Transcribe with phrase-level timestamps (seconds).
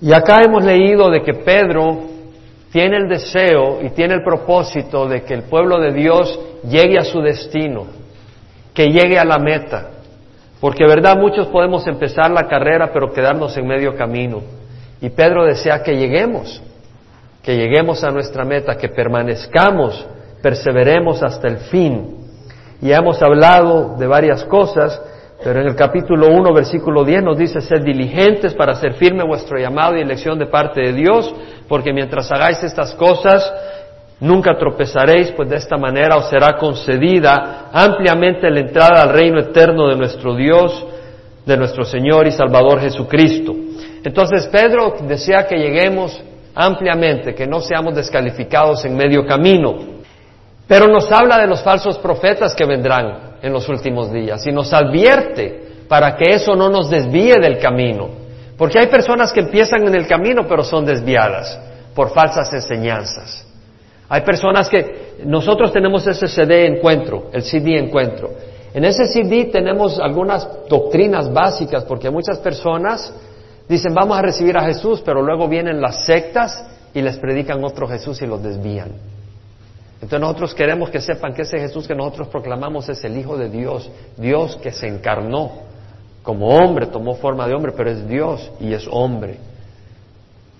[0.00, 1.98] Y acá hemos leído de que Pedro
[2.70, 7.04] tiene el deseo y tiene el propósito de que el pueblo de Dios llegue a
[7.04, 7.86] su destino,
[8.74, 9.90] que llegue a la meta.
[10.60, 14.42] Porque, verdad, muchos podemos empezar la carrera pero quedarnos en medio camino.
[15.00, 16.60] Y Pedro desea que lleguemos,
[17.42, 20.06] que lleguemos a nuestra meta, que permanezcamos,
[20.42, 22.16] perseveremos hasta el fin.
[22.80, 25.00] Y hemos hablado de varias cosas,
[25.42, 29.56] pero en el capítulo 1, versículo 10 nos dice, sed diligentes para hacer firme vuestro
[29.56, 31.32] llamado y elección de parte de Dios,
[31.68, 33.52] porque mientras hagáis estas cosas,
[34.18, 39.88] nunca tropezaréis, pues de esta manera os será concedida ampliamente la entrada al reino eterno
[39.88, 40.84] de nuestro Dios,
[41.46, 43.54] de nuestro Señor y Salvador Jesucristo.
[44.02, 46.20] Entonces Pedro desea que lleguemos
[46.52, 49.76] ampliamente, que no seamos descalificados en medio camino.
[50.66, 54.72] Pero nos habla de los falsos profetas que vendrán en los últimos días y nos
[54.72, 58.08] advierte para que eso no nos desvíe del camino.
[58.56, 61.58] Porque hay personas que empiezan en el camino pero son desviadas
[61.94, 63.46] por falsas enseñanzas.
[64.08, 68.30] Hay personas que nosotros tenemos ese CD encuentro, el CD encuentro.
[68.72, 73.12] En ese CD tenemos algunas doctrinas básicas porque muchas personas
[73.68, 77.86] dicen vamos a recibir a Jesús, pero luego vienen las sectas y les predican otro
[77.86, 79.17] Jesús y los desvían.
[80.00, 83.50] Entonces nosotros queremos que sepan que ese Jesús que nosotros proclamamos es el Hijo de
[83.50, 85.68] Dios, Dios que se encarnó
[86.22, 89.38] como hombre, tomó forma de hombre, pero es Dios y es hombre.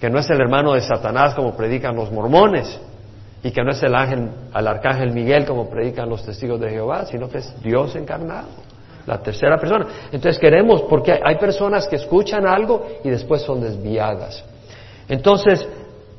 [0.01, 2.81] Que no es el hermano de Satanás como predican los mormones
[3.43, 7.07] y que no es el ángel, al arcángel Miguel como predican los testigos de Jehová,
[7.07, 8.49] sino que es Dios encarnado,
[9.07, 9.87] la tercera persona.
[10.11, 14.45] Entonces queremos, porque hay personas que escuchan algo y después son desviadas.
[15.09, 15.69] Entonces,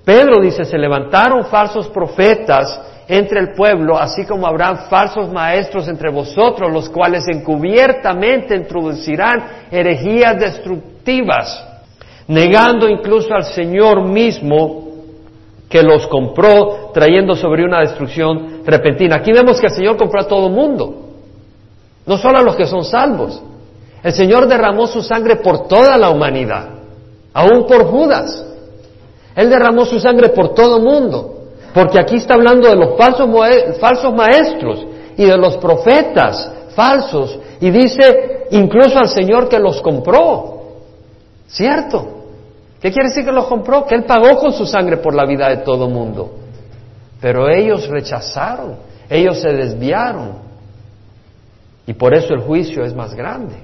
[0.06, 2.80] Pedro dice, se levantaron falsos profetas
[3.10, 10.40] entre el pueblo, así como habrán falsos maestros entre vosotros, los cuales encubiertamente introducirán herejías
[10.40, 11.66] destructivas,
[12.28, 14.90] negando incluso al Señor mismo
[15.68, 19.16] que los compró, trayendo sobre una destrucción repentina.
[19.16, 21.10] Aquí vemos que el Señor compró a todo el mundo,
[22.06, 23.42] no solo a los que son salvos.
[24.04, 26.70] El Señor derramó su sangre por toda la humanidad,
[27.34, 28.46] aún por Judas.
[29.36, 31.39] Él derramó su sangre por todo el mundo.
[31.74, 33.30] Porque aquí está hablando de los falsos,
[33.80, 34.86] falsos maestros
[35.18, 37.38] y de los profetas falsos.
[37.60, 40.60] Y dice incluso al Señor que los compró.
[41.48, 42.08] ¿Cierto?
[42.80, 43.86] ¿Qué quiere decir que los compró?
[43.86, 46.32] Que Él pagó con su sangre por la vida de todo mundo.
[47.20, 48.78] Pero ellos rechazaron,
[49.10, 50.50] ellos se desviaron.
[51.86, 53.56] Y por eso el juicio es más grande.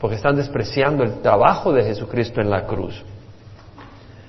[0.00, 3.02] Porque están despreciando el trabajo de Jesucristo en la cruz.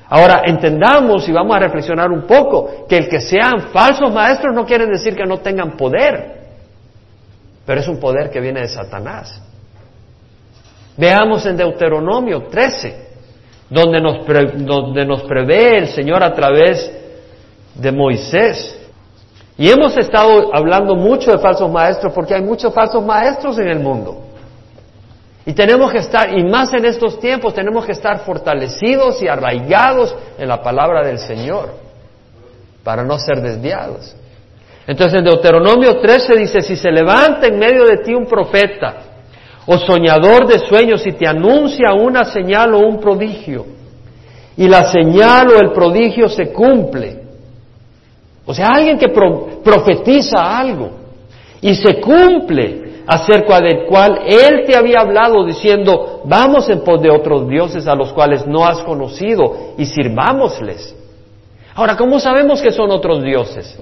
[0.10, 4.66] Ahora, entendamos y vamos a reflexionar un poco que el que sean falsos maestros no
[4.66, 6.44] quiere decir que no tengan poder,
[7.66, 9.42] pero es un poder que viene de Satanás.
[10.98, 13.08] Veamos en Deuteronomio 13,
[13.70, 14.26] donde nos,
[14.58, 16.92] donde nos prevé el Señor a través
[17.74, 18.80] de Moisés.
[19.58, 23.80] Y hemos estado hablando mucho de falsos maestros porque hay muchos falsos maestros en el
[23.80, 24.25] mundo.
[25.46, 30.16] Y tenemos que estar, y más en estos tiempos, tenemos que estar fortalecidos y arraigados
[30.38, 31.74] en la palabra del Señor
[32.84, 34.16] para no ser desviados.
[34.88, 38.96] Entonces en Deuteronomio 13 dice, si se levanta en medio de ti un profeta
[39.66, 43.66] o soñador de sueños y te anuncia una señal o un prodigio,
[44.58, 47.24] y la señal o el prodigio se cumple,
[48.46, 50.92] o sea, alguien que profetiza algo
[51.62, 57.10] y se cumple, acerca del cual Él te había hablado diciendo, vamos en pos de
[57.10, 60.96] otros dioses a los cuales no has conocido y sirvámosles.
[61.76, 63.78] Ahora, ¿cómo sabemos que son otros dioses?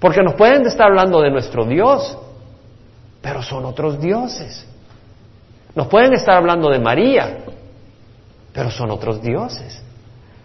[0.00, 2.18] Porque nos pueden estar hablando de nuestro Dios,
[3.20, 4.66] pero son otros dioses.
[5.74, 7.44] Nos pueden estar hablando de María,
[8.52, 9.82] pero son otros dioses.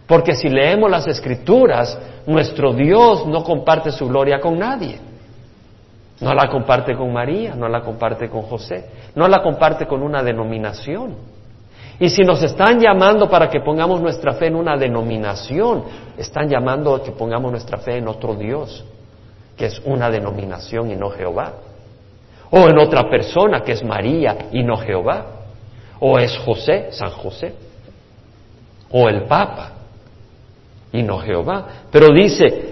[0.05, 5.06] Porque si leemos las escrituras, nuestro Dios no comparte su gloria con nadie.
[6.19, 8.85] No la comparte con María, no la comparte con José,
[9.15, 11.15] no la comparte con una denominación.
[11.99, 15.83] Y si nos están llamando para que pongamos nuestra fe en una denominación,
[16.17, 18.83] están llamando a que pongamos nuestra fe en otro Dios,
[19.55, 21.53] que es una denominación y no Jehová.
[22.49, 25.25] O en otra persona, que es María y no Jehová.
[25.99, 27.53] O es José, San José.
[28.91, 29.71] O el Papa
[30.91, 31.65] y no Jehová.
[31.91, 32.66] Pero dice,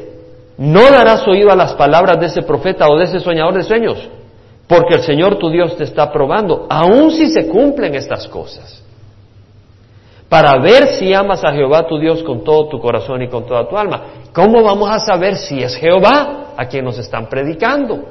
[0.57, 4.09] no darás oído a las palabras de ese profeta o de ese soñador de sueños,
[4.67, 8.81] porque el Señor tu Dios te está probando, aun si se cumplen estas cosas,
[10.29, 13.67] para ver si amas a Jehová tu Dios con todo tu corazón y con toda
[13.67, 14.03] tu alma.
[14.33, 18.03] ¿Cómo vamos a saber si es Jehová a quien nos están predicando?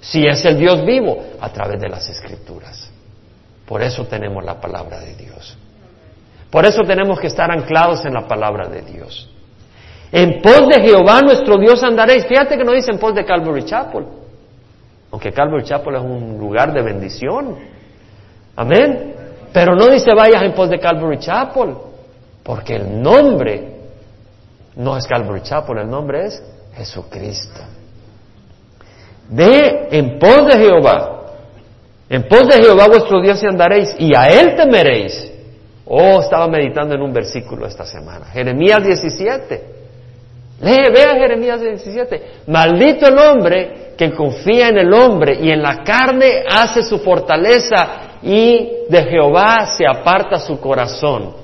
[0.00, 2.92] Si es el Dios vivo, a través de las escrituras.
[3.66, 5.56] Por eso tenemos la palabra de Dios.
[6.50, 9.28] Por eso tenemos que estar anclados en la palabra de Dios.
[10.12, 12.26] En pos de Jehová nuestro Dios andaréis.
[12.26, 14.04] Fíjate que no dice en pos de Calvary Chapel.
[15.10, 17.56] Aunque Calvary Chapel es un lugar de bendición.
[18.54, 19.14] Amén.
[19.52, 21.74] Pero no dice vayas en pos de Calvary Chapel.
[22.42, 23.76] Porque el nombre
[24.76, 26.42] no es Calvary Chapel, el nombre es
[26.76, 27.60] Jesucristo.
[29.28, 31.12] Ve en pos de Jehová.
[32.08, 35.32] En pos de Jehová vuestro Dios y andaréis y a Él temeréis.
[35.86, 38.26] Oh, estaba meditando en un versículo esta semana.
[38.26, 39.75] Jeremías 17.
[40.60, 42.22] Lee, vea Jeremías 17.
[42.46, 48.18] Maldito el hombre que confía en el hombre y en la carne hace su fortaleza
[48.22, 51.34] y de Jehová se aparta su corazón.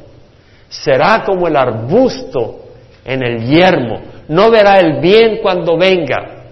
[0.69, 2.61] Será como el arbusto
[3.05, 4.01] en el yermo.
[4.29, 6.45] No verá el bien cuando venga.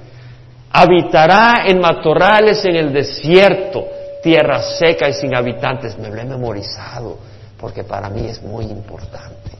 [0.70, 3.86] Habitará en matorrales en el desierto,
[4.22, 5.98] tierra seca y sin habitantes.
[5.98, 7.18] Me lo he memorizado
[7.58, 9.59] porque para mí es muy importante.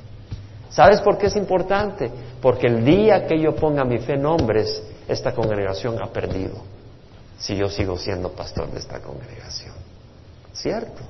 [0.70, 2.10] ¿Sabes por qué es importante?
[2.40, 6.54] Porque el día que yo ponga mi fe en hombres, esta congregación ha perdido.
[7.38, 9.74] Si yo sigo siendo pastor de esta congregación.
[10.52, 11.02] ¿Cierto?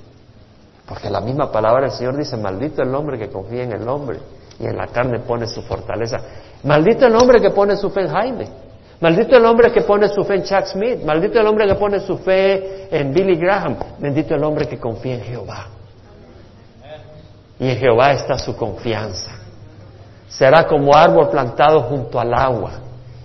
[0.87, 4.19] Porque la misma palabra del Señor dice, maldito el hombre que confía en el hombre
[4.59, 6.17] y en la carne pone su fortaleza.
[6.65, 8.49] Maldito el hombre que pone su fe en Jaime.
[9.01, 11.03] Maldito el hombre que pone su fe en Chuck Smith.
[11.05, 13.77] Maldito el hombre que pone su fe en Billy Graham.
[13.99, 15.69] Bendito el hombre que confía en Jehová.
[17.59, 19.40] Y en Jehová está su confianza
[20.31, 22.71] será como árbol plantado junto al agua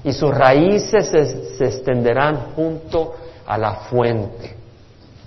[0.04, 3.16] y sus raíces se, extenderán junto
[3.46, 4.56] a la fuente.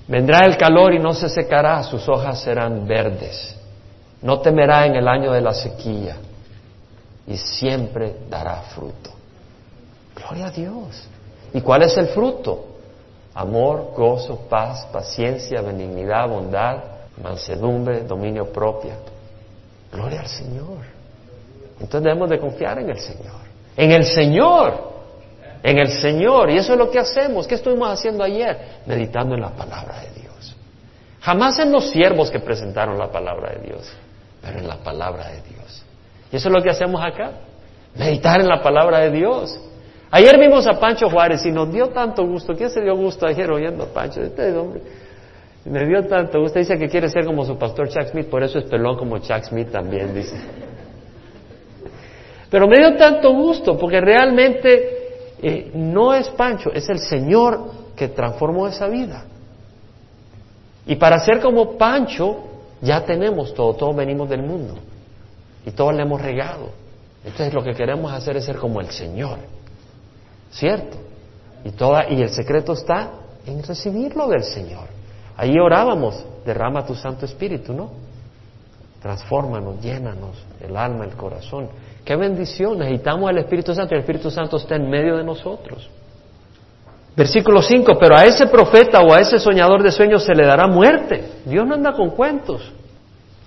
[0.06, 3.54] Vendrá el calor y no se secará, sus hojas serán verdes.
[4.20, 6.16] No temerá en el año de la sequía
[7.26, 9.10] y siempre dará fruto.
[10.16, 11.08] Gloria a Dios.
[11.52, 12.66] ¿Y cuál es el fruto?
[13.34, 16.78] Amor, gozo, paz, paciencia, benignidad, bondad,
[17.22, 18.92] mansedumbre, dominio propio.
[19.92, 20.97] Gloria al Señor.
[21.80, 23.40] Entonces debemos de confiar en el Señor.
[23.76, 24.92] En el Señor.
[25.62, 26.50] En el Señor.
[26.50, 27.46] Y eso es lo que hacemos.
[27.46, 28.80] ¿Qué estuvimos haciendo ayer?
[28.86, 30.56] Meditando en la palabra de Dios.
[31.20, 33.92] Jamás en los siervos que presentaron la palabra de Dios,
[34.40, 35.82] pero en la palabra de Dios.
[36.32, 37.32] Y eso es lo que hacemos acá.
[37.94, 39.58] Meditar en la palabra de Dios.
[40.10, 42.54] Ayer vimos a Pancho Juárez y nos dio tanto gusto.
[42.54, 44.22] ¿Quién se dio gusto ayer oyendo a Pancho?
[44.22, 44.54] Este
[45.64, 46.58] me dio tanto gusto.
[46.58, 49.44] Dice que quiere ser como su pastor Chuck Smith, por eso es pelón como Chuck
[49.44, 50.36] Smith también, dice.
[52.50, 54.98] Pero me dio tanto gusto porque realmente
[55.42, 59.24] eh, no es Pancho, es el Señor que transformó esa vida.
[60.86, 62.44] Y para ser como Pancho,
[62.80, 64.74] ya tenemos todo, todos venimos del mundo
[65.66, 66.70] y todos le hemos regado.
[67.24, 69.38] Entonces lo que queremos hacer es ser como el Señor,
[70.50, 70.96] ¿cierto?
[71.64, 73.10] Y, toda, y el secreto está
[73.44, 74.86] en recibirlo del Señor.
[75.36, 77.90] Ahí orábamos, derrama tu Santo Espíritu, ¿no?
[79.02, 81.68] Transfórmanos, llénanos el alma, el corazón.
[82.08, 85.90] Qué bendición, necesitamos el Espíritu Santo y el Espíritu Santo está en medio de nosotros.
[87.14, 90.66] Versículo 5, pero a ese profeta o a ese soñador de sueños se le dará
[90.66, 91.22] muerte.
[91.44, 92.72] Dios no anda con cuentos.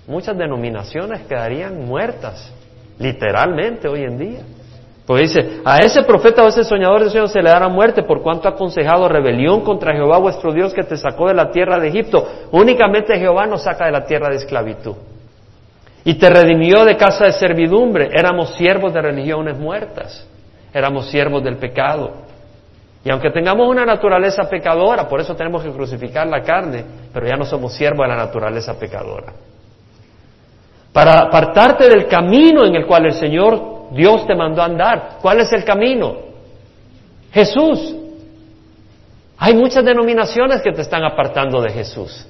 [0.06, 2.52] Muchas denominaciones quedarían muertas,
[3.00, 4.42] literalmente hoy en día.
[5.08, 8.04] Pues dice, a ese profeta o a ese soñador de sueños se le dará muerte
[8.04, 11.80] por cuanto ha aconsejado rebelión contra Jehová vuestro Dios que te sacó de la tierra
[11.80, 12.24] de Egipto.
[12.52, 14.94] Únicamente Jehová nos saca de la tierra de esclavitud.
[16.04, 18.10] Y te redimió de casa de servidumbre.
[18.12, 20.26] Éramos siervos de religiones muertas.
[20.72, 22.12] Éramos siervos del pecado.
[23.04, 27.36] Y aunque tengamos una naturaleza pecadora, por eso tenemos que crucificar la carne, pero ya
[27.36, 29.32] no somos siervos de la naturaleza pecadora.
[30.92, 35.18] Para apartarte del camino en el cual el Señor Dios te mandó a andar.
[35.20, 36.16] ¿Cuál es el camino?
[37.32, 37.96] Jesús.
[39.38, 42.26] Hay muchas denominaciones que te están apartando de Jesús.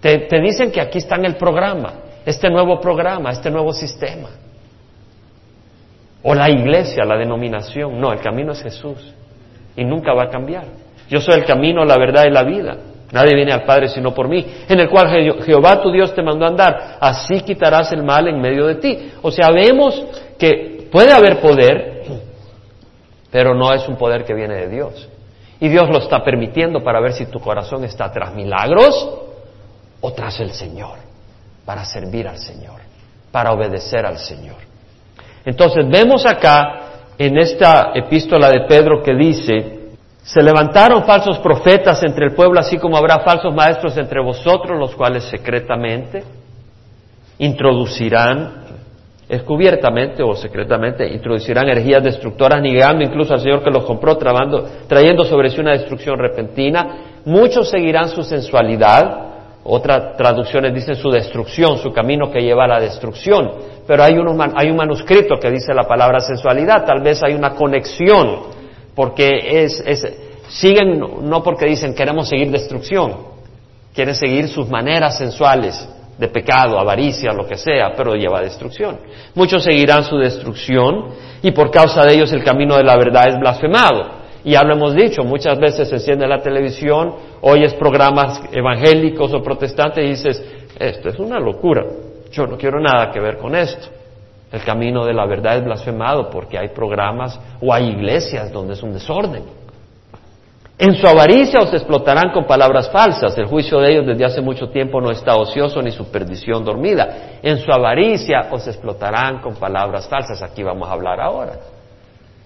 [0.00, 1.92] Te, dicen que aquí está en el programa
[2.26, 4.28] este nuevo programa, este nuevo sistema.
[6.24, 8.00] O la iglesia, la denominación.
[8.00, 9.14] No, el camino es Jesús.
[9.76, 10.64] Y nunca va a cambiar.
[11.08, 12.76] Yo soy el camino, la verdad y la vida.
[13.12, 15.08] Nadie viene al Padre sino por mí, en el cual
[15.44, 16.96] Jehová tu Dios te mandó a andar.
[17.00, 19.12] Así quitarás el mal en medio de ti.
[19.22, 20.04] O sea, vemos
[20.36, 22.02] que puede haber poder,
[23.30, 25.08] pero no es un poder que viene de Dios.
[25.60, 29.08] Y Dios lo está permitiendo para ver si tu corazón está tras milagros
[30.00, 31.05] o tras el Señor
[31.66, 32.80] para servir al Señor,
[33.32, 34.56] para obedecer al Señor.
[35.44, 36.82] Entonces vemos acá
[37.18, 39.76] en esta epístola de Pedro que dice,
[40.22, 44.94] se levantaron falsos profetas entre el pueblo, así como habrá falsos maestros entre vosotros, los
[44.94, 46.24] cuales secretamente
[47.38, 48.64] introducirán,
[49.28, 55.50] descubiertamente o secretamente, introducirán herejías destructoras, negando incluso al Señor que los compró, trayendo sobre
[55.50, 57.20] sí una destrucción repentina.
[57.24, 59.25] Muchos seguirán su sensualidad
[59.68, 63.50] Otras traducciones dicen su destrucción, su camino que lleva a la destrucción.
[63.86, 64.14] Pero hay,
[64.54, 66.84] hay un manuscrito que dice la palabra sensualidad.
[66.84, 68.42] Tal vez hay una conexión,
[68.94, 69.82] porque es,
[70.48, 73.16] siguen no porque dicen queremos seguir destrucción,
[73.94, 78.98] quieren seguir sus maneras sensuales de pecado, avaricia, lo que sea, pero lleva a destrucción.
[79.34, 81.08] Muchos seguirán su destrucción
[81.42, 84.15] y por causa de ellos el camino de la verdad es blasfemado.
[84.46, 90.04] Ya lo hemos dicho, muchas veces se enciende la televisión, oyes programas evangélicos o protestantes
[90.04, 90.40] y dices,
[90.78, 91.84] esto es una locura,
[92.30, 93.88] yo no quiero nada que ver con esto.
[94.52, 98.82] El camino de la verdad es blasfemado porque hay programas o hay iglesias donde es
[98.84, 99.42] un desorden.
[100.78, 103.36] En su avaricia os explotarán con palabras falsas.
[103.36, 107.40] El juicio de ellos desde hace mucho tiempo no está ocioso ni su perdición dormida.
[107.42, 110.40] En su avaricia os explotarán con palabras falsas.
[110.40, 111.54] Aquí vamos a hablar ahora.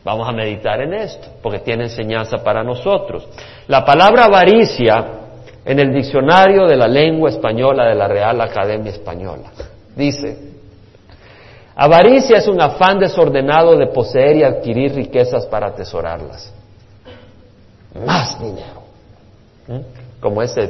[0.03, 3.29] Vamos a meditar en esto, porque tiene enseñanza para nosotros.
[3.69, 5.21] La palabra avaricia
[5.65, 9.51] en el diccionario de la lengua española de la Real Academia Española
[9.95, 10.39] dice,
[11.77, 16.53] avaricia es un afán desordenado de poseer y adquirir riquezas para atesorarlas
[18.07, 18.83] más dinero.
[19.67, 20.21] ¿Mm?
[20.21, 20.69] Como ese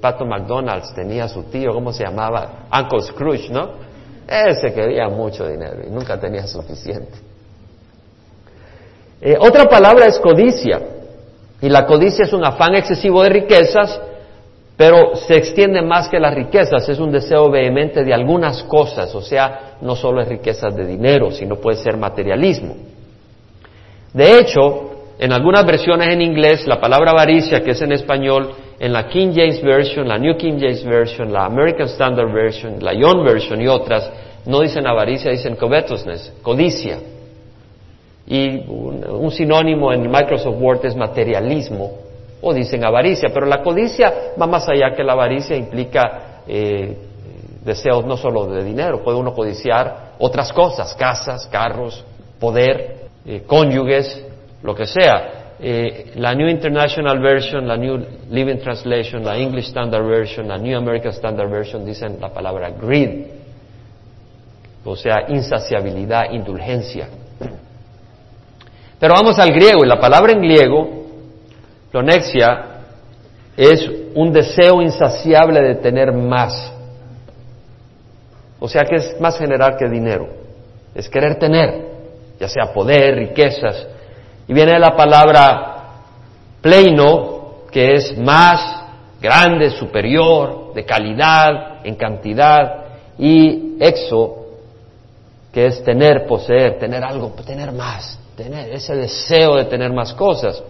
[0.00, 2.66] Pato McDonald's tenía su tío, ¿cómo se llamaba?
[2.72, 3.70] Uncle Scrooge, ¿no?
[4.26, 7.27] Ese quería mucho dinero y nunca tenía suficiente.
[9.20, 10.80] Eh, otra palabra es codicia.
[11.60, 14.00] Y la codicia es un afán excesivo de riquezas,
[14.76, 16.88] pero se extiende más que las riquezas.
[16.88, 21.32] Es un deseo vehemente de algunas cosas, o sea, no solo es riquezas de dinero,
[21.32, 22.76] sino puede ser materialismo.
[24.12, 28.92] De hecho, en algunas versiones en inglés, la palabra avaricia, que es en español, en
[28.92, 33.24] la King James Version, la New King James Version, la American Standard Version, la Young
[33.24, 34.08] Version y otras,
[34.46, 36.98] no dicen avaricia, dicen covetousness, codicia.
[38.30, 41.92] Y un, sinónimo en Microsoft Word es materialismo,
[42.42, 46.94] o dicen avaricia, pero la codicia va más allá que la avaricia, implica eh,
[47.64, 52.04] deseos no solo de dinero, puede uno codiciar otras cosas, casas, carros,
[52.38, 54.22] poder, eh, cónyuges,
[54.62, 55.54] lo que sea.
[55.60, 57.98] Eh, la New International Version, la New
[58.30, 63.26] Living Translation, la English Standard Version, la New American Standard Version dicen la palabra greed,
[64.84, 67.08] o sea, insaciabilidad, indulgencia.
[68.98, 70.88] Pero vamos al griego, y la palabra en griego,
[71.90, 72.64] plonexia,
[73.56, 76.72] es un deseo insaciable de tener más.
[78.60, 80.28] O sea que es más general que dinero.
[80.94, 81.86] Es querer tener,
[82.40, 83.86] ya sea poder, riquezas,
[84.48, 85.78] y viene la palabra
[86.60, 88.84] pleino, que es más
[89.20, 92.84] grande, superior, de calidad, en cantidad,
[93.18, 94.46] y exo,
[95.52, 100.62] que es tener, poseer, tener algo, tener más, tener ese deseo de tener más cosas.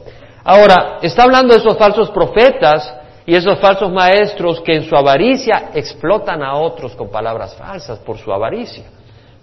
[0.43, 2.95] Ahora, está hablando de esos falsos profetas
[3.27, 8.17] y esos falsos maestros que en su avaricia explotan a otros con palabras falsas por
[8.17, 8.85] su avaricia,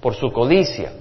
[0.01, 0.91] por su codicia.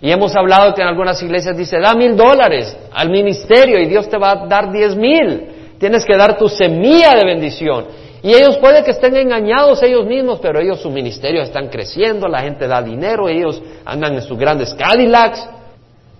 [0.00, 4.08] Y hemos hablado que en algunas iglesias dice, da mil dólares al ministerio y Dios
[4.08, 5.76] te va a dar diez mil.
[5.78, 7.84] Tienes que dar tu semilla de bendición.
[8.22, 12.40] Y ellos puede que estén engañados ellos mismos, pero ellos su ministerio están creciendo, la
[12.40, 15.50] gente da dinero, ellos andan en sus grandes Cadillacs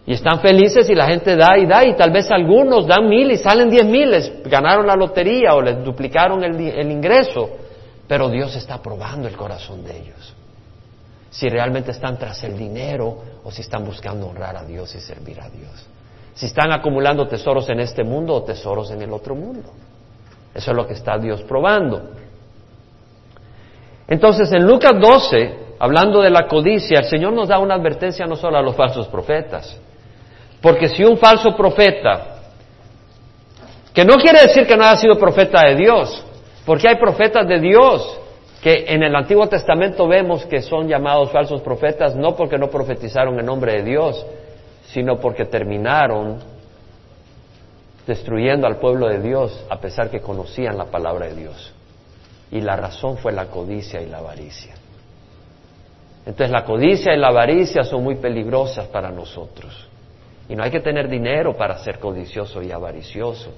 [0.07, 3.31] y están felices y la gente da y da y tal vez algunos dan mil
[3.31, 7.51] y salen diez mil, les ganaron la lotería o les duplicaron el, el ingreso,
[8.07, 10.37] pero Dios está probando el corazón de ellos
[11.37, 15.39] si realmente están tras el dinero o si están buscando honrar a Dios y servir
[15.39, 15.87] a Dios.
[16.35, 19.71] Si están acumulando tesoros en este mundo o tesoros en el otro mundo.
[20.55, 22.11] Eso es lo que está Dios probando.
[24.09, 28.37] Entonces, en Lucas 12, hablando de la codicia, el Señor nos da una advertencia no
[28.37, 29.79] solo a los falsos profetas.
[30.61, 32.37] Porque si un falso profeta,
[33.93, 36.25] que no quiere decir que no haya sido profeta de Dios,
[36.65, 38.21] porque hay profetas de Dios
[38.63, 43.39] que en el Antiguo Testamento vemos que son llamados falsos profetas no porque no profetizaron
[43.39, 44.27] en nombre de Dios,
[44.89, 46.39] sino porque terminaron
[48.07, 51.73] destruyendo al pueblo de Dios a pesar que conocían la palabra de Dios.
[52.51, 54.75] Y la razón fue la codicia y la avaricia.
[56.25, 59.89] Entonces la codicia y la avaricia son muy peligrosas para nosotros.
[60.49, 63.53] Y no hay que tener dinero para ser codicioso y avaricioso.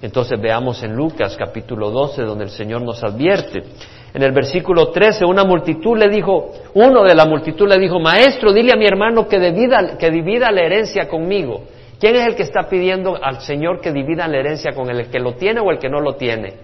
[0.00, 3.62] Entonces veamos en Lucas capítulo 12 donde el Señor nos advierte.
[4.14, 8.52] En el versículo 13, una multitud le dijo, uno de la multitud le dijo, maestro,
[8.52, 11.62] dile a mi hermano que divida, que divida la herencia conmigo.
[12.00, 15.00] ¿Quién es el que está pidiendo al Señor que divida la herencia con él?
[15.00, 16.54] ¿El que lo tiene o el que no lo tiene?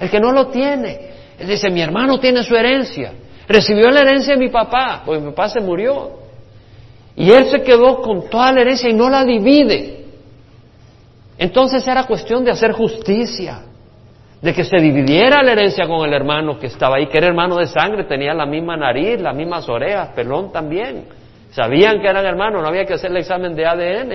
[0.00, 0.98] El que no lo tiene.
[1.38, 3.12] Él dice, mi hermano tiene su herencia.
[3.48, 6.27] Recibió la herencia de mi papá, porque mi papá se murió.
[7.18, 10.04] Y él se quedó con toda la herencia y no la divide.
[11.36, 13.62] Entonces era cuestión de hacer justicia
[14.40, 17.56] de que se dividiera la herencia con el hermano que estaba ahí, que era hermano
[17.56, 21.06] de sangre, tenía la misma nariz, las mismas orejas, pelón también.
[21.50, 24.12] Sabían que eran hermanos, no había que hacer el examen de ADN.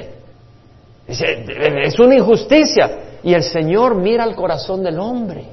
[1.06, 3.00] Es una injusticia.
[3.22, 5.44] Y el Señor mira el corazón del hombre.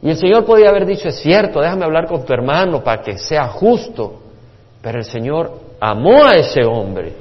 [0.00, 3.18] Y el Señor podía haber dicho, es cierto, déjame hablar con tu hermano para que
[3.18, 4.22] sea justo.
[4.80, 7.14] Pero el Señor amó a ese hombre.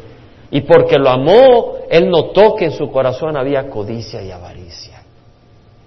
[0.51, 5.01] Y porque lo amó, Él notó que en su corazón había codicia y avaricia.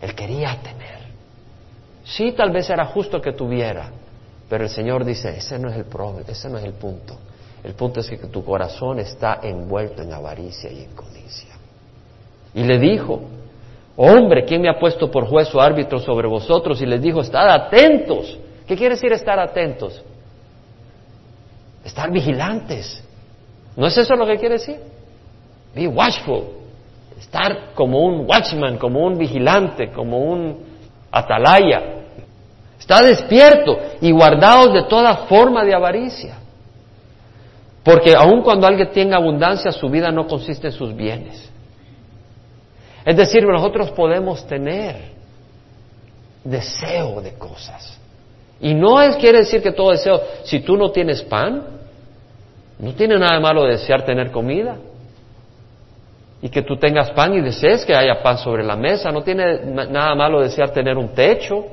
[0.01, 1.03] Él quería tener.
[2.05, 3.91] Sí, tal vez era justo que tuviera,
[4.49, 7.17] pero el Señor dice, ese no es el problema, ese no es el punto.
[7.63, 11.51] El punto es que tu corazón está envuelto en avaricia y en codicia.
[12.55, 13.23] Y le dijo,
[13.97, 16.81] hombre, ¿quién me ha puesto por juez o árbitro sobre vosotros?
[16.83, 18.39] Y les dijo, estad atentos.
[18.67, 20.03] ¿Qué quiere decir estar atentos?
[21.85, 23.03] Estar vigilantes.
[23.77, 24.79] ¿No es eso lo que quiere decir?
[25.75, 26.45] Be watchful.
[27.19, 30.65] Estar como un watchman, como un vigilante, como un
[31.11, 32.03] atalaya.
[32.79, 36.39] Está despierto y guardaos de toda forma de avaricia.
[37.85, 41.51] Porque aun cuando alguien tenga abundancia, su vida no consiste en sus bienes.
[43.05, 45.13] Es decir, nosotros podemos tener
[46.45, 47.99] deseo de cosas.
[48.63, 51.65] Y no es quiere decir que todo deseo, si tú no tienes pan,
[52.79, 54.77] no tiene nada malo desear tener comida.
[56.41, 59.13] Y que tú tengas pan y desees que haya pan sobre la mesa.
[59.13, 61.65] No tiene nada malo desear tener un techo.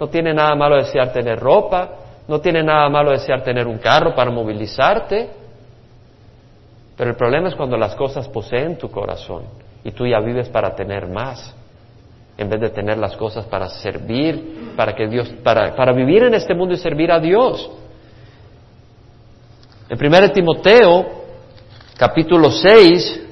[0.00, 1.90] No tiene nada malo desear tener ropa.
[2.26, 5.30] No tiene nada malo desear tener un carro para movilizarte.
[6.96, 9.44] Pero el problema es cuando las cosas poseen tu corazón
[9.84, 11.54] y tú ya vives para tener más,
[12.38, 16.34] en vez de tener las cosas para servir, para que Dios, para, para vivir en
[16.34, 17.68] este mundo y servir a Dios.
[19.88, 21.06] En 1 Timoteo,
[21.96, 23.26] capítulo 6,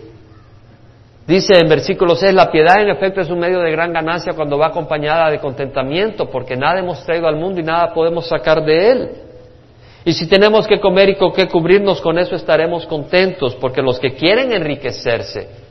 [1.24, 4.58] dice en versículo 6, la piedad en efecto es un medio de gran ganancia cuando
[4.58, 8.90] va acompañada de contentamiento, porque nada hemos traído al mundo y nada podemos sacar de
[8.90, 9.10] él.
[10.04, 14.00] Y si tenemos que comer y con qué cubrirnos, con eso estaremos contentos, porque los
[14.00, 15.65] que quieren enriquecerse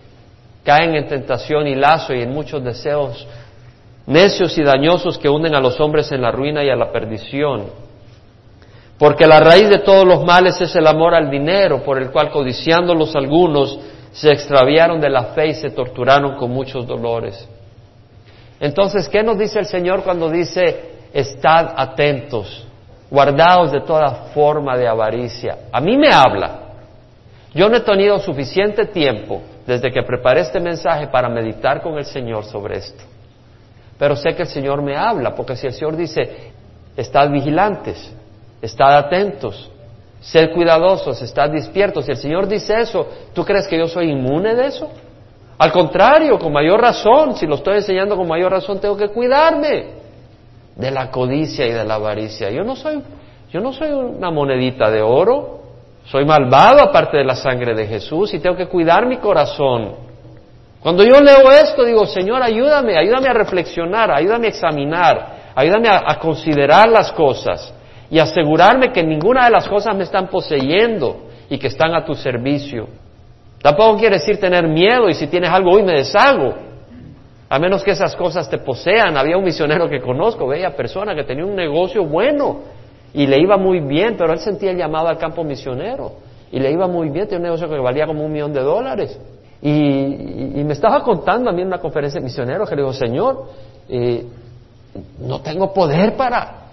[0.65, 3.25] caen en tentación y lazo y en muchos deseos
[4.07, 7.67] necios y dañosos que hunden a los hombres en la ruina y a la perdición.
[8.97, 12.29] Porque la raíz de todos los males es el amor al dinero, por el cual
[12.29, 13.79] codiciándolos algunos
[14.11, 17.47] se extraviaron de la fe y se torturaron con muchos dolores.
[18.59, 22.65] Entonces, ¿qué nos dice el Señor cuando dice, estad atentos?
[23.09, 25.57] guardaos de toda forma de avaricia.
[25.71, 26.59] A mí me habla.
[27.53, 32.05] Yo no he tenido suficiente tiempo desde que preparé este mensaje para meditar con el
[32.05, 33.03] Señor sobre esto.
[33.97, 36.51] Pero sé que el Señor me habla, porque si el Señor dice,
[36.95, 38.13] estad vigilantes,
[38.61, 39.71] estad atentos,
[40.19, 44.55] sed cuidadosos, estad despiertos, si el Señor dice eso, ¿tú crees que yo soy inmune
[44.55, 44.89] de eso?
[45.57, 50.05] Al contrario, con mayor razón, si lo estoy enseñando con mayor razón, tengo que cuidarme
[50.75, 52.49] de la codicia y de la avaricia.
[52.49, 53.01] Yo no soy,
[53.51, 55.61] yo no soy una monedita de oro,
[56.05, 59.93] soy malvado aparte de la sangre de Jesús y tengo que cuidar mi corazón.
[60.79, 66.19] Cuando yo leo esto digo, Señor, ayúdame, ayúdame a reflexionar, ayúdame a examinar, ayúdame a,
[66.19, 67.73] considerar las cosas
[68.11, 72.13] y asegurarme que ninguna de las cosas me están poseyendo y que están a tu
[72.13, 72.87] servicio.
[73.63, 76.53] Tampoco quiere decir tener miedo y si tienes algo hoy me deshago
[77.49, 79.17] a menos que esas cosas te posean.
[79.17, 82.74] Había un misionero que conozco, bella persona, que tenía un negocio bueno
[83.15, 86.11] y le iba muy bien, pero él sentía el llamado al campo misionero
[86.51, 89.17] y le iba muy bien, tenía un negocio que valía como un millón de dólares.
[89.61, 93.45] Y, me estaba contando a mí en una conferencia de misioneros que le digo, Señor,
[93.87, 94.25] eh,
[95.19, 96.65] no tengo poder para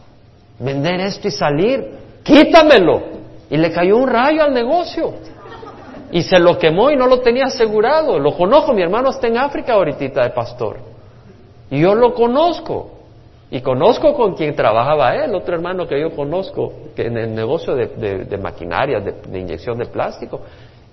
[0.59, 1.91] vender esto y salir,
[2.25, 3.23] quítamelo.
[3.49, 5.15] Y le cayó un rayo al negocio
[6.11, 8.19] y se lo quemó y no lo tenía asegurado.
[8.19, 10.79] Lo conozco, mi hermano está en África ahorita de pastor.
[11.71, 13.02] Y yo lo conozco.
[13.55, 17.75] Y conozco con quien trabajaba él, otro hermano que yo conozco, que en el negocio
[17.75, 20.41] de, de, maquinaria, de, inyección de plástico,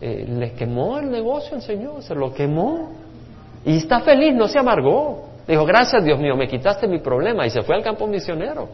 [0.02, 2.92] eh, le quemó el negocio el Señor, se lo quemó.
[3.64, 5.30] Y está feliz, no se amargó.
[5.48, 8.68] Dijo, gracias Dios mío, me quitaste mi problema y se fue al campo misionero.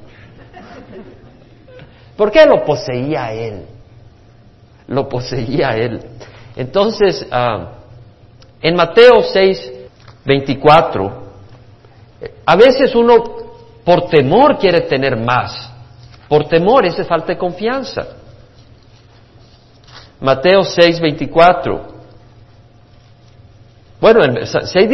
[2.17, 3.67] ¿Por qué lo poseía él?
[4.87, 5.99] Lo poseía él.
[6.55, 7.73] Entonces, ah,
[8.63, 9.73] en Mateo 6,
[10.25, 11.23] 24,
[12.47, 13.44] a veces uno
[13.85, 15.71] por temor quiere tener más.
[16.27, 18.07] Por temor, ese falta de confianza.
[20.19, 21.95] Mateo 6, 24.
[24.01, 24.89] Bueno, en 6,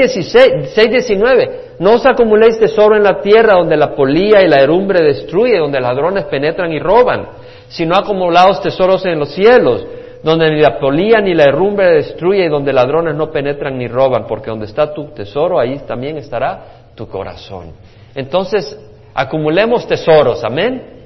[0.75, 1.61] 19.
[1.79, 5.79] No os acumuléis tesoro en la tierra donde la polía y la herumbre destruye, donde
[5.79, 7.27] ladrones penetran y roban,
[7.69, 9.85] sino acumulaos tesoros en los cielos
[10.23, 14.25] donde ni la polía ni la herrumbre destruye y donde ladrones no penetran ni roban,
[14.27, 16.61] porque donde está tu tesoro, ahí también estará
[16.95, 17.71] tu corazón.
[18.15, 18.77] Entonces,
[19.13, 21.01] acumulemos tesoros, amén,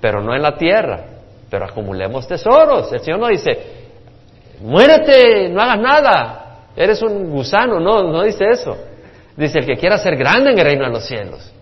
[0.00, 1.04] pero no en la tierra,
[1.50, 2.92] pero acumulemos tesoros.
[2.92, 3.50] El Señor no dice,
[4.60, 6.44] muérete, no hagas nada,
[6.76, 8.76] eres un gusano, no, no dice eso.
[9.36, 11.52] Dice, el que quiera ser grande en el reino de los cielos.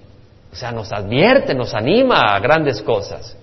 [0.52, 3.36] O sea, nos advierte, nos anima a grandes cosas,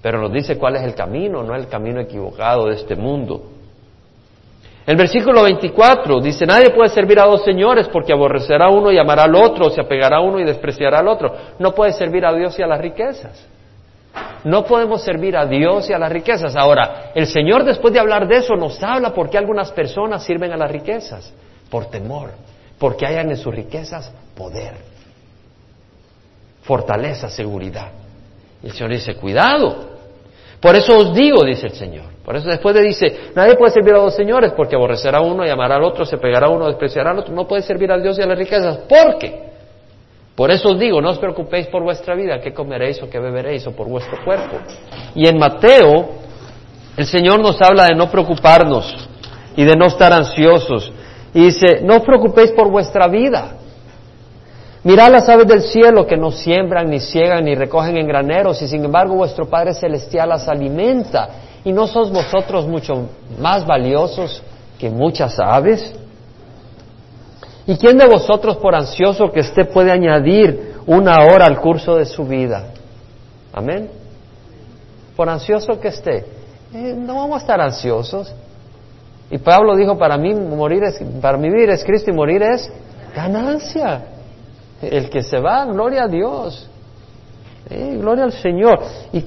[0.00, 3.55] pero nos dice cuál es el camino, no el camino equivocado de este mundo.
[4.86, 8.98] El versículo 24 dice, nadie puede servir a dos señores porque aborrecerá a uno y
[8.98, 11.34] amará al otro, o se apegará a uno y despreciará al otro.
[11.58, 13.46] No puede servir a Dios y a las riquezas.
[14.44, 16.54] No podemos servir a Dios y a las riquezas.
[16.54, 20.52] Ahora, el Señor después de hablar de eso nos habla por qué algunas personas sirven
[20.52, 21.32] a las riquezas.
[21.68, 22.30] Por temor,
[22.78, 24.74] porque hayan en sus riquezas poder,
[26.62, 27.90] fortaleza, seguridad.
[28.62, 29.96] Y el Señor dice, cuidado.
[30.60, 32.15] Por eso os digo, dice el Señor.
[32.26, 35.46] Por eso después de dice, nadie puede servir a dos señores porque aborrecerá a uno
[35.46, 37.32] y amará al otro, se pegará a uno, despreciará al otro.
[37.32, 38.78] No puede servir al Dios y a las riquezas.
[38.78, 39.44] ¿Por qué?
[40.34, 43.64] Por eso os digo, no os preocupéis por vuestra vida, qué comeréis o qué beberéis
[43.68, 44.56] o por vuestro cuerpo.
[45.14, 46.08] Y en Mateo,
[46.96, 49.08] el Señor nos habla de no preocuparnos
[49.54, 50.92] y de no estar ansiosos.
[51.32, 53.52] Y dice, no os preocupéis por vuestra vida.
[54.82, 58.66] Mirad las aves del cielo que no siembran, ni ciegan, ni recogen en graneros, y
[58.66, 61.45] sin embargo vuestro Padre Celestial las alimenta.
[61.66, 63.08] ¿Y no sois vosotros mucho
[63.40, 64.40] más valiosos
[64.78, 65.92] que muchas aves?
[67.66, 72.04] ¿Y quién de vosotros, por ansioso que esté, puede añadir una hora al curso de
[72.04, 72.68] su vida?
[73.52, 73.90] Amén.
[75.16, 76.24] Por ansioso que esté.
[76.72, 78.32] Eh, no vamos a estar ansiosos.
[79.28, 82.70] Y Pablo dijo, para mí morir es, para mí vivir es Cristo y morir es
[83.12, 84.04] ganancia.
[84.80, 86.70] El que se va, gloria a Dios.
[87.68, 88.78] Eh, gloria al Señor.
[89.12, 89.24] ¿Y,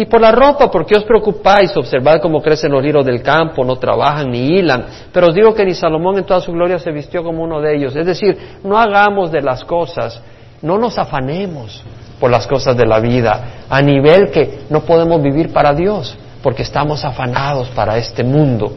[0.00, 1.76] y por la ropa, ¿por qué os preocupáis?
[1.76, 4.86] Observad cómo crecen los liros del campo, no trabajan ni hilan.
[5.12, 7.76] Pero os digo que ni Salomón en toda su gloria se vistió como uno de
[7.76, 7.96] ellos.
[7.96, 10.22] Es decir, no hagamos de las cosas,
[10.62, 11.82] no nos afanemos
[12.20, 16.62] por las cosas de la vida, a nivel que no podemos vivir para Dios, porque
[16.62, 18.72] estamos afanados para este mundo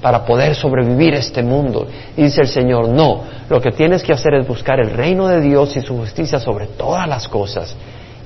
[0.00, 1.86] para poder sobrevivir este mundo.
[2.16, 5.40] Y dice el Señor, no, lo que tienes que hacer es buscar el reino de
[5.40, 7.76] Dios y su justicia sobre todas las cosas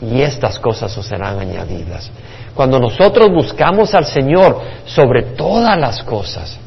[0.00, 2.11] y estas cosas os serán añadidas.
[2.54, 6.59] Cuando nosotros buscamos al Señor sobre todas las cosas,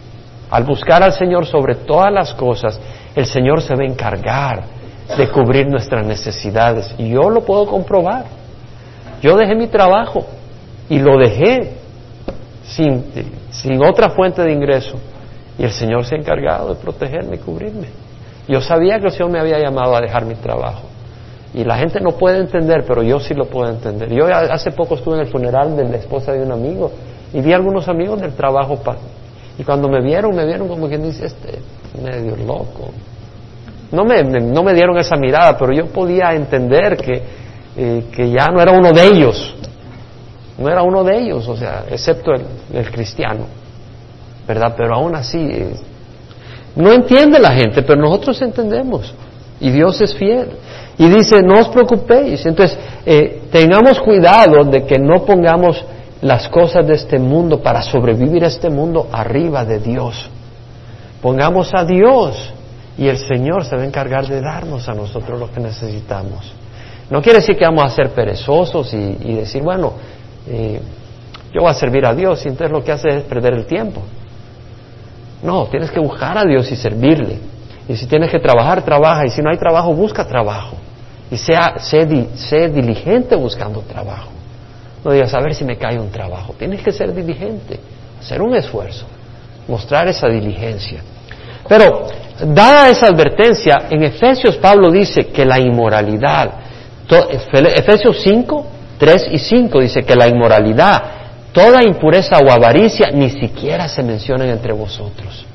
[0.50, 2.80] al buscar al Señor sobre todas las cosas,
[3.16, 4.64] el Señor se va a encargar
[5.18, 6.94] de cubrir nuestras necesidades.
[6.98, 8.26] Y yo lo puedo comprobar.
[9.22, 10.26] Yo dejé mi trabajo
[10.90, 11.74] y lo dejé
[12.64, 13.06] sin,
[13.52, 14.98] sin otra fuente de ingreso.
[15.58, 17.88] Y el Señor se ha encargado de protegerme y cubrirme.
[18.48, 20.89] Yo sabía que el Señor me había llamado a dejar mi trabajo.
[21.54, 24.14] Y la gente no puede entender, pero yo sí lo puedo entender.
[24.14, 26.92] Yo hace poco estuve en el funeral de la esposa de un amigo
[27.34, 28.80] y vi a algunos amigos del trabajo
[29.60, 31.60] y cuando me vieron, me vieron como quien dice, este
[32.02, 32.92] medio loco.
[33.92, 37.22] No me, no me dieron esa mirada, pero yo podía entender que,
[37.76, 39.56] eh, que ya no era uno de ellos.
[40.58, 43.48] No era uno de ellos, o sea, excepto el, el cristiano.
[44.48, 44.76] ¿Verdad?
[44.78, 45.74] Pero aún así, eh,
[46.78, 49.14] no entiende la gente, pero nosotros entendemos.
[49.60, 50.52] Y Dios es fiel.
[51.00, 52.46] Y dice, no os preocupéis.
[52.46, 55.82] Entonces, eh, tengamos cuidado de que no pongamos
[56.22, 60.30] las cosas de este mundo para sobrevivir a este mundo arriba de Dios.
[61.22, 62.54] Pongamos a Dios
[62.98, 66.52] y el Señor se va a encargar de darnos a nosotros lo que necesitamos.
[67.10, 69.94] No quiere decir que vamos a ser perezosos y, decir, bueno,
[70.48, 70.82] eh,
[71.54, 74.02] yo voy a servir a Dios y entonces lo que hace es perder el tiempo.
[75.42, 77.38] No, tienes que buscar a Dios y servirle.
[77.88, 79.26] Y si tienes que trabajar, trabaja.
[79.26, 80.76] Y si no hay trabajo, busca trabajo.
[81.32, 82.06] Y sea, sé,
[82.70, 84.32] diligente buscando trabajo.
[85.04, 86.56] No digas, a ver si me cae un trabajo.
[86.58, 87.80] Tienes que ser diligente,
[88.20, 89.06] hacer un esfuerzo,
[89.68, 91.02] mostrar esa diligencia.
[91.68, 92.08] Pero,
[92.48, 96.52] dada esa advertencia, en Efesios Pablo dice que la inmoralidad,
[97.76, 98.66] Efesios 5,
[98.98, 101.04] 3 y 5 dice que la inmoralidad,
[101.52, 105.46] toda impureza o avaricia ni siquiera se mencionan entre vosotros.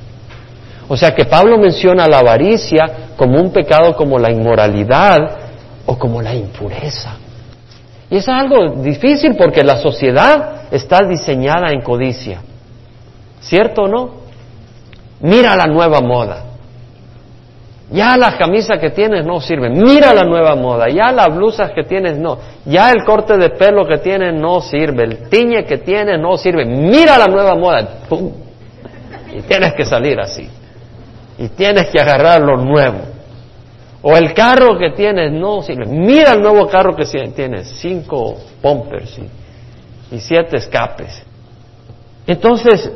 [0.88, 5.43] O sea que Pablo menciona la avaricia como un pecado como la inmoralidad
[5.87, 7.16] o como la impureza.
[8.11, 12.40] Y es algo difícil porque la sociedad está diseñada en codicia.
[13.40, 14.11] ¿Cierto o no?
[15.20, 16.44] Mira la nueva moda.
[17.90, 19.73] Ya las camisas que tienes no sirven.
[19.73, 20.88] Mira la nueva moda.
[20.88, 22.38] Ya las blusas que tienes no.
[22.64, 25.05] Ya el corte de pelo que tienes no sirve.
[25.05, 26.64] El tiñe que tienes no sirve.
[26.64, 27.88] Mira la nueva moda.
[29.35, 30.49] Y tienes que salir así.
[31.38, 33.13] Y tienes que agarrar lo nuevo.
[34.06, 35.60] O el carro que tienes no.
[35.86, 39.18] Mira el nuevo carro que tienes, cinco bumpers
[40.12, 41.24] y, siete escapes.
[42.26, 42.92] Entonces,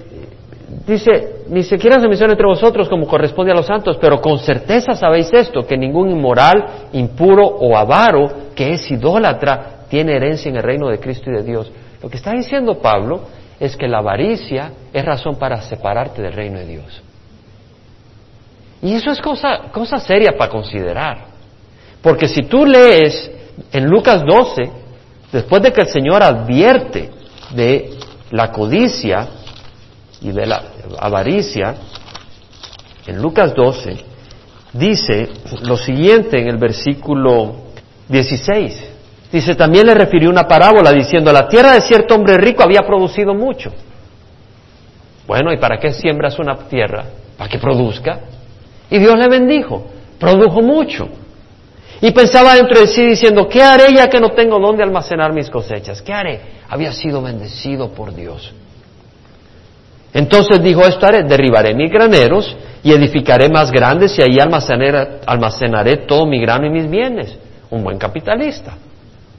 [0.86, 4.94] dice, ni siquiera se menciona entre vosotros como corresponde a los santos, pero con certeza
[4.94, 10.62] sabéis esto, que ningún inmoral, impuro o avaro que es idólatra tiene herencia en el
[10.62, 11.70] reino de Cristo y de Dios.
[12.02, 13.24] Lo que está diciendo Pablo
[13.60, 17.03] es que la avaricia es razón para separarte del reino de Dios.
[18.84, 21.24] Y eso es cosa, cosa seria para considerar.
[22.02, 23.30] Porque si tú lees
[23.72, 24.70] en Lucas 12,
[25.32, 27.10] después de que el Señor advierte
[27.54, 27.94] de
[28.30, 29.26] la codicia
[30.20, 30.64] y de la
[30.98, 31.76] avaricia,
[33.06, 34.04] en Lucas 12,
[34.74, 35.30] dice
[35.62, 37.54] lo siguiente en el versículo
[38.06, 38.90] 16.
[39.32, 43.32] Dice, también le refirió una parábola diciendo, la tierra de cierto hombre rico había producido
[43.32, 43.72] mucho.
[45.26, 47.06] Bueno, ¿y para qué siembras una tierra?
[47.38, 48.33] Para que produzca.
[48.94, 49.84] Y Dios le bendijo,
[50.20, 51.08] produjo mucho.
[52.00, 55.50] Y pensaba dentro de sí diciendo, ¿qué haré ya que no tengo dónde almacenar mis
[55.50, 56.00] cosechas?
[56.00, 56.40] ¿Qué haré?
[56.68, 58.54] Había sido bendecido por Dios.
[60.12, 66.24] Entonces dijo, esto haré, derribaré mis graneros y edificaré más grandes y ahí almacenaré, todo
[66.24, 67.36] mi grano y mis bienes.
[67.70, 68.74] Un buen capitalista,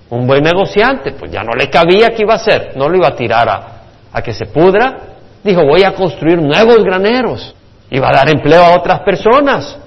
[0.09, 3.07] un buen negociante, pues ya no le cabía qué iba a hacer, no lo iba
[3.07, 5.15] a tirar a, a que se pudra.
[5.41, 7.55] Dijo, voy a construir nuevos graneros,
[7.89, 9.77] iba a dar empleo a otras personas.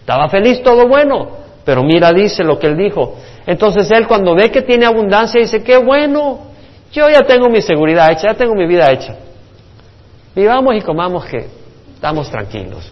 [0.00, 1.42] Estaba feliz, todo bueno.
[1.64, 3.16] Pero mira, dice lo que él dijo.
[3.46, 6.40] Entonces él cuando ve que tiene abundancia dice, qué bueno,
[6.92, 9.16] yo ya tengo mi seguridad hecha, ya tengo mi vida hecha.
[10.34, 11.46] Vivamos y comamos que
[11.94, 12.90] estamos tranquilos.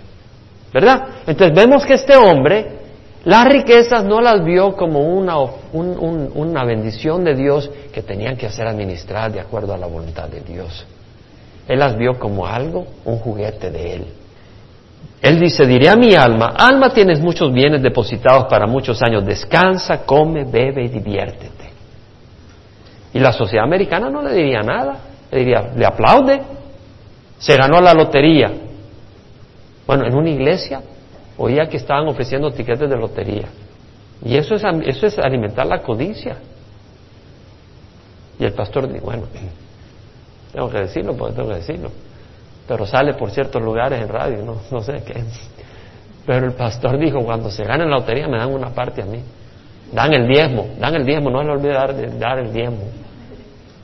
[0.72, 1.08] ¿Verdad?
[1.26, 2.78] Entonces vemos que este hombre
[3.24, 5.36] las riquezas no las vio como una,
[5.72, 10.40] una bendición de Dios que tenían que hacer administrar de acuerdo a la voluntad de
[10.40, 10.86] Dios.
[11.70, 14.06] Él las vio como algo, un juguete de Él.
[15.22, 20.04] Él dice, diré a mi alma, alma tienes muchos bienes depositados para muchos años, descansa,
[20.04, 21.70] come, bebe y diviértete.
[23.14, 24.96] Y la sociedad americana no le diría nada,
[25.30, 26.42] le diría, le aplaude,
[27.38, 28.50] se ganó la lotería.
[29.87, 30.83] Bueno, en una iglesia
[31.38, 33.46] oía que estaban ofreciendo tiquetes de lotería.
[34.24, 36.37] Y eso es, eso es alimentar la codicia.
[38.40, 39.22] Y el pastor dice, bueno,
[40.52, 41.90] tengo que decirlo, porque tengo que decirlo
[42.70, 45.24] pero sale por ciertos lugares en radio, no, no sé qué.
[46.24, 49.18] Pero el pastor dijo, cuando se gane la lotería me dan una parte a mí.
[49.90, 52.84] Dan el diezmo, dan el diezmo, no le olvide dar, dar el diezmo.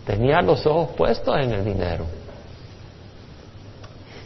[0.06, 2.06] Tenía los ojos puestos en el dinero.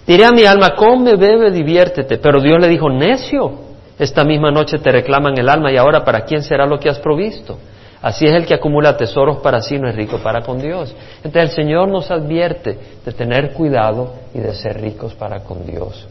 [0.06, 2.18] Diré a mi alma, come, bebe, diviértete.
[2.18, 3.52] Pero Dios le dijo, necio,
[3.98, 6.98] esta misma noche te reclaman el alma y ahora para quién será lo que has
[6.98, 7.56] provisto.
[8.02, 10.94] Así es el que acumula tesoros para sí, no es rico para con Dios.
[11.22, 16.06] Entonces el Señor nos advierte de tener cuidado y de ser ricos para con Dios.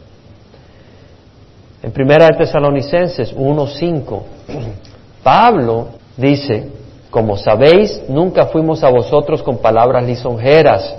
[1.82, 4.22] En Primera de Tesalonicenses 1.5,
[5.24, 6.68] Pablo dice,
[7.10, 10.94] como sabéis, nunca fuimos a vosotros con palabras lisonjeras,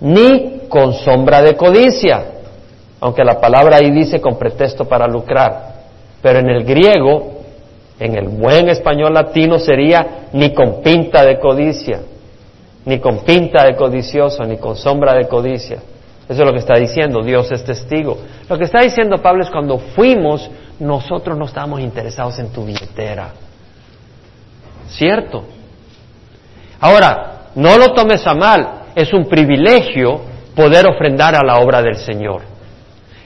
[0.00, 2.24] ni con sombra de codicia,
[3.00, 5.74] aunque la palabra ahí dice con pretexto para lucrar.
[6.22, 7.39] Pero en el griego
[8.00, 12.00] en el buen español latino sería ni con pinta de codicia,
[12.86, 15.76] ni con pinta de codicioso, ni con sombra de codicia.
[16.26, 18.16] Eso es lo que está diciendo, Dios es testigo.
[18.48, 23.32] Lo que está diciendo Pablo es cuando fuimos, nosotros no estábamos interesados en tu billetera.
[24.88, 25.44] ¿Cierto?
[26.80, 30.22] Ahora, no lo tomes a mal, es un privilegio
[30.54, 32.42] poder ofrendar a la obra del Señor.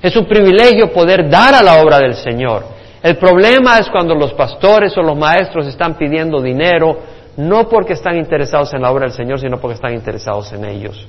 [0.02, 2.73] Es un privilegio poder dar a la obra del Señor.
[3.04, 6.96] El problema es cuando los pastores o los maestros están pidiendo dinero,
[7.36, 11.06] no porque están interesados en la obra del Señor, sino porque están interesados en ellos,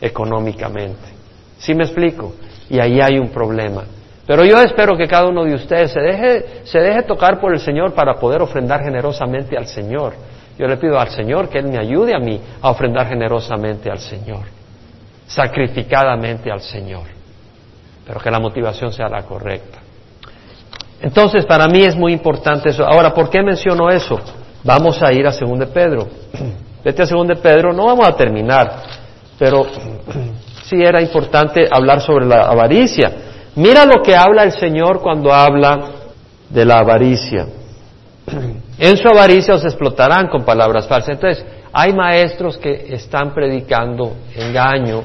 [0.00, 1.08] económicamente.
[1.58, 2.34] ¿Sí me explico?
[2.70, 3.82] Y ahí hay un problema.
[4.28, 7.58] Pero yo espero que cada uno de ustedes se deje, se deje tocar por el
[7.58, 10.12] Señor para poder ofrendar generosamente al Señor.
[10.56, 13.98] Yo le pido al Señor que Él me ayude a mí a ofrendar generosamente al
[13.98, 14.42] Señor,
[15.26, 17.06] sacrificadamente al Señor,
[18.06, 19.87] pero que la motivación sea la correcta.
[21.00, 22.84] Entonces, para mí es muy importante eso.
[22.84, 24.18] Ahora, ¿por qué menciono eso?
[24.64, 26.08] Vamos a ir a 2 de Pedro.
[26.84, 28.82] Vete a 2 de Pedro, no vamos a terminar,
[29.38, 29.66] pero
[30.64, 33.12] sí era importante hablar sobre la avaricia.
[33.56, 35.78] Mira lo que habla el Señor cuando habla
[36.48, 37.46] de la avaricia.
[38.80, 41.16] En su avaricia os explotarán con palabras falsas.
[41.16, 45.02] Entonces, hay maestros que están predicando engaño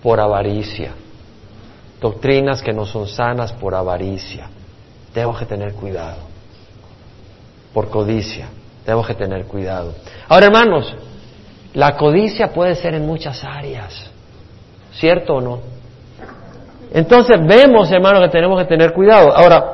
[0.00, 0.92] por avaricia,
[2.00, 4.48] doctrinas que no son sanas por avaricia.
[5.12, 6.18] Tengo que tener cuidado.
[7.74, 8.48] Por codicia,
[8.84, 9.94] tengo que tener cuidado.
[10.28, 10.94] Ahora, hermanos,
[11.74, 14.10] la codicia puede ser en muchas áreas.
[14.92, 15.60] ¿Cierto o no?
[16.92, 19.32] Entonces vemos, hermanos, que tenemos que tener cuidado.
[19.34, 19.64] Ahora,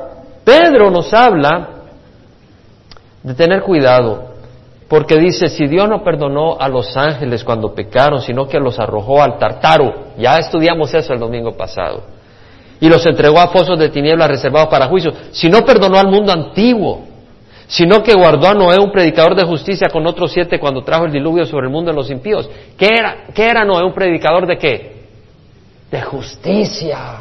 [0.44, 1.68] Pedro nos habla
[3.22, 4.36] de tener cuidado.
[4.88, 9.20] Porque dice, si Dios no perdonó a los ángeles cuando pecaron, sino que los arrojó
[9.20, 12.04] al tartaro, ya estudiamos eso el domingo pasado,
[12.80, 16.32] y los entregó a fosos de tinieblas reservados para juicio, si no perdonó al mundo
[16.32, 17.04] antiguo,
[17.66, 21.12] sino que guardó a Noé un predicador de justicia con otros siete cuando trajo el
[21.12, 22.48] diluvio sobre el mundo de los impíos.
[22.78, 24.96] ¿Qué era, qué era Noé un predicador de qué?
[25.90, 27.20] De justicia.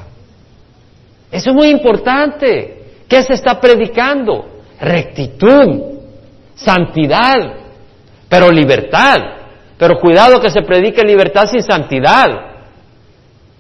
[1.32, 2.84] Eso es muy importante.
[3.08, 4.46] ¿Qué se está predicando?
[4.80, 6.00] Rectitud,
[6.56, 7.38] santidad,
[8.30, 9.18] pero libertad.
[9.78, 12.28] Pero cuidado que se predique libertad sin santidad.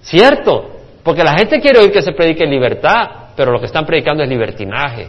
[0.02, 0.75] ¿Cierto?
[1.06, 4.28] Porque la gente quiere oír que se predique libertad, pero lo que están predicando es
[4.28, 5.08] libertinaje.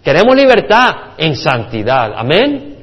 [0.00, 2.12] Queremos libertad en santidad.
[2.14, 2.76] Amén.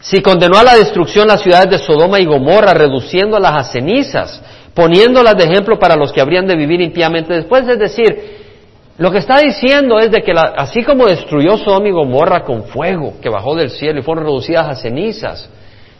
[0.00, 5.36] Si condenó a la destrucción las ciudades de Sodoma y Gomorra, reduciéndolas a cenizas, poniéndolas
[5.36, 8.46] de ejemplo para los que habrían de vivir impíamente después, es decir,
[8.96, 13.20] lo que está diciendo es de que así como destruyó Sodoma y Gomorra con fuego
[13.20, 15.50] que bajó del cielo y fueron reducidas a cenizas,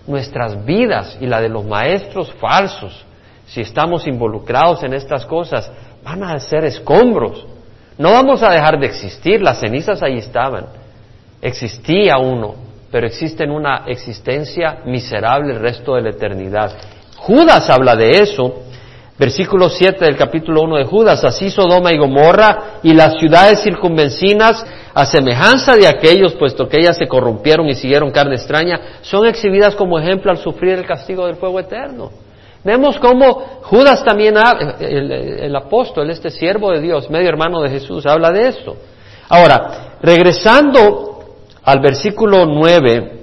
[0.06, 3.04] nuestras vidas y la de los maestros falsos,
[3.46, 5.70] si estamos involucrados en estas cosas,
[6.02, 7.46] van a ser escombros.
[7.98, 10.66] No vamos a dejar de existir, las cenizas ahí estaban.
[11.40, 12.54] Existía uno,
[12.90, 16.72] pero existe en una existencia miserable el resto de la eternidad.
[17.16, 18.62] Judas habla de eso,
[19.18, 24.66] versículo 7 del capítulo 1 de Judas, así Sodoma y Gomorra y las ciudades circunvencinas,
[24.92, 29.74] a semejanza de aquellos, puesto que ellas se corrompieron y siguieron carne extraña, son exhibidas
[29.74, 32.25] como ejemplo al sufrir el castigo del fuego eterno.
[32.66, 34.34] Vemos cómo Judas también,
[34.80, 38.76] el, apóstol, este siervo de Dios, medio hermano de Jesús, habla de esto.
[39.28, 43.20] Ahora, regresando al versículo 9,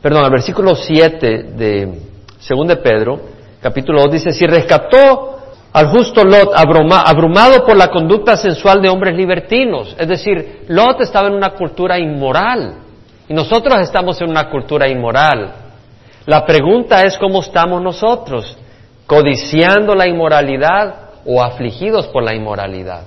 [0.00, 2.00] perdón, al versículo 7 de
[2.48, 3.20] 2 de Pedro,
[3.60, 5.40] capítulo 2, dice, si rescató
[5.74, 11.28] al justo Lot abrumado por la conducta sensual de hombres libertinos, es decir, Lot estaba
[11.28, 12.72] en una cultura inmoral
[13.28, 15.67] y nosotros estamos en una cultura inmoral.
[16.28, 18.54] La pregunta es cómo estamos nosotros,
[19.06, 23.04] codiciando la inmoralidad o afligidos por la inmoralidad.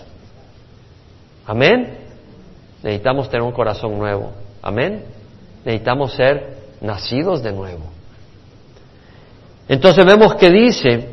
[1.45, 1.99] Amén.
[2.81, 4.31] Necesitamos tener un corazón nuevo.
[4.63, 5.05] Amén.
[5.63, 7.83] Necesitamos ser nacidos de nuevo.
[9.69, 11.09] Entonces vemos que dice,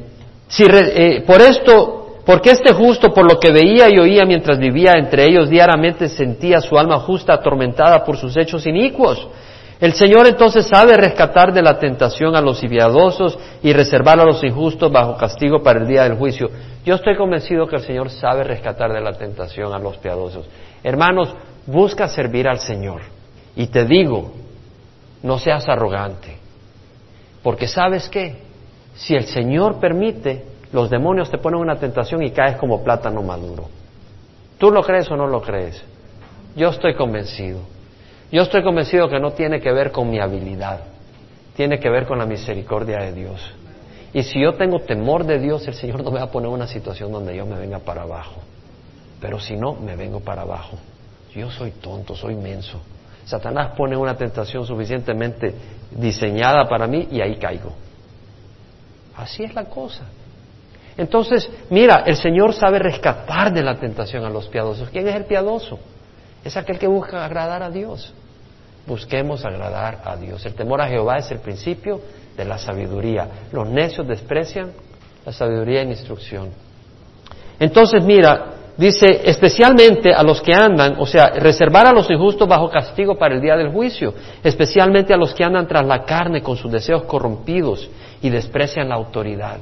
[0.47, 4.93] si eh, por esto, porque este justo por lo que veía y oía mientras vivía
[4.93, 9.29] entre ellos diariamente sentía su alma justa atormentada por sus hechos inicuos.
[9.81, 14.43] El Señor entonces sabe rescatar de la tentación a los piadosos y reservar a los
[14.43, 16.51] injustos bajo castigo para el día del juicio.
[16.85, 20.49] Yo estoy convencido que el Señor sabe rescatar de la tentación a los piadosos.
[20.83, 21.33] Hermanos,
[21.67, 23.03] busca servir al Señor.
[23.55, 24.33] Y te digo,
[25.23, 26.39] no seas arrogante.
[27.45, 28.37] Porque sabes qué?
[28.97, 33.69] Si el Señor permite, los demonios te ponen una tentación y caes como plátano maduro.
[34.59, 35.81] ¿Tú lo crees o no lo crees?
[36.57, 37.61] Yo estoy convencido.
[38.31, 40.81] Yo estoy convencido que no tiene que ver con mi habilidad,
[41.57, 43.41] tiene que ver con la misericordia de Dios.
[44.13, 46.55] Y si yo tengo temor de Dios, el Señor no me va a poner en
[46.55, 48.41] una situación donde yo me venga para abajo.
[49.21, 50.79] Pero si no, me vengo para abajo.
[51.35, 52.81] Yo soy tonto, soy menso.
[53.25, 55.55] Satanás pone una tentación suficientemente
[55.91, 57.73] diseñada para mí y ahí caigo.
[59.17, 60.05] Así es la cosa.
[60.97, 64.89] Entonces, mira, el Señor sabe rescatar de la tentación a los piadosos.
[64.91, 65.79] ¿Quién es el piadoso?
[66.45, 68.13] Es aquel que busca agradar a Dios.
[68.87, 70.45] Busquemos agradar a Dios.
[70.47, 72.01] El temor a Jehová es el principio
[72.37, 73.29] de la sabiduría.
[73.53, 74.73] Los necios desprecian
[75.27, 76.49] la sabiduría en instrucción.
[77.61, 82.71] Entonces, mira, dice, especialmente a los que andan, o sea, reservar a los injustos bajo
[82.71, 86.57] castigo para el día del juicio, especialmente a los que andan tras la carne con
[86.57, 87.91] sus deseos corrompidos
[88.23, 89.59] y desprecian la autoridad.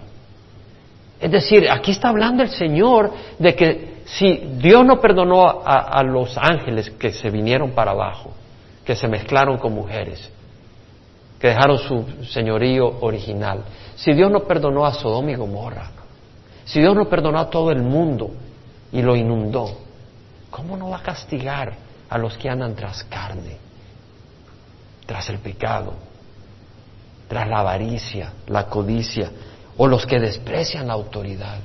[1.20, 6.36] Es decir, aquí está hablando el Señor de que si Dios no perdonó a, los
[6.38, 8.32] ángeles que se vinieron para abajo,
[8.84, 10.30] que se mezclaron con mujeres,
[11.40, 13.64] que dejaron su señorío original,
[13.96, 15.90] si Dios no perdonó a Sodoma y Gomorra,
[16.64, 18.30] si Dios no perdonó a todo el mundo
[18.92, 19.76] y lo inundó,
[20.50, 21.74] ¿cómo no va a castigar
[22.08, 23.56] a los que andan tras carne,
[25.04, 25.94] tras el pecado,
[27.28, 29.30] tras la avaricia, la codicia,
[29.76, 31.58] o los que desprecian la autoridad?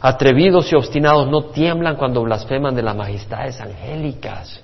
[0.00, 4.60] Atrevidos y obstinados no tiemblan cuando blasfeman de las majestades angélicas.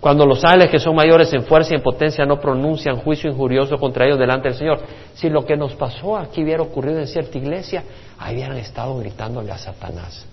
[0.00, 3.76] Cuando los ángeles que son mayores en fuerza y en potencia no pronuncian juicio injurioso
[3.76, 4.80] contra ellos delante del Señor.
[5.14, 7.82] Si lo que nos pasó aquí hubiera ocurrido en cierta iglesia,
[8.18, 10.26] ahí hubieran estado gritándole a Satanás.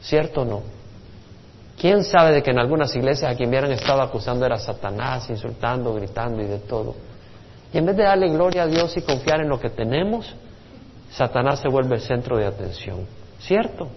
[0.00, 0.62] ¿Cierto o no?
[1.78, 5.94] ¿Quién sabe de que en algunas iglesias a quien hubieran estado acusando era Satanás, insultando,
[5.94, 6.94] gritando y de todo?
[7.72, 10.34] Y en vez de darle gloria a Dios y confiar en lo que tenemos,
[11.10, 13.06] Satanás se vuelve el centro de atención.
[13.40, 13.88] ¿Cierto?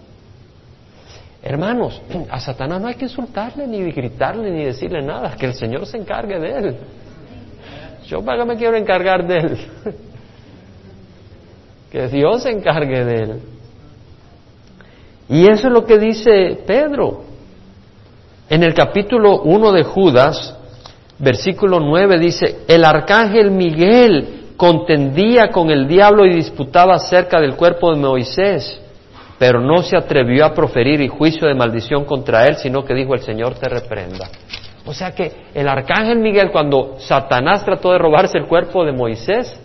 [1.43, 2.01] Hermanos,
[2.31, 5.97] a Satanás no hay que insultarle, ni gritarle, ni decirle nada, que el Señor se
[5.97, 6.77] encargue de él.
[8.07, 9.57] Yo para me quiero encargar de él.
[11.91, 13.41] que Dios se encargue de él.
[15.29, 17.23] Y eso es lo que dice Pedro.
[18.49, 20.55] En el capítulo 1 de Judas,
[21.19, 27.93] versículo 9 dice, el arcángel Miguel contendía con el diablo y disputaba acerca del cuerpo
[27.93, 28.81] de Moisés,
[29.37, 33.21] pero no se atrevió a proferir juicio de maldición contra él, sino que dijo, el
[33.21, 34.29] Señor te reprenda.
[34.85, 39.59] O sea que el arcángel Miguel, cuando Satanás trató de robarse el cuerpo de Moisés,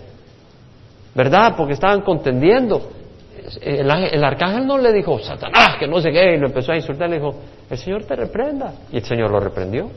[1.14, 1.55] ¿verdad?
[1.57, 2.90] Porque estaban contendiendo,
[3.61, 7.11] el, arcángel no le dijo, Satanás, que no sé qué, y lo empezó a insultar,
[7.11, 7.34] le dijo,
[7.68, 8.72] el Señor te reprenda.
[8.92, 9.90] Y el Señor lo reprendió.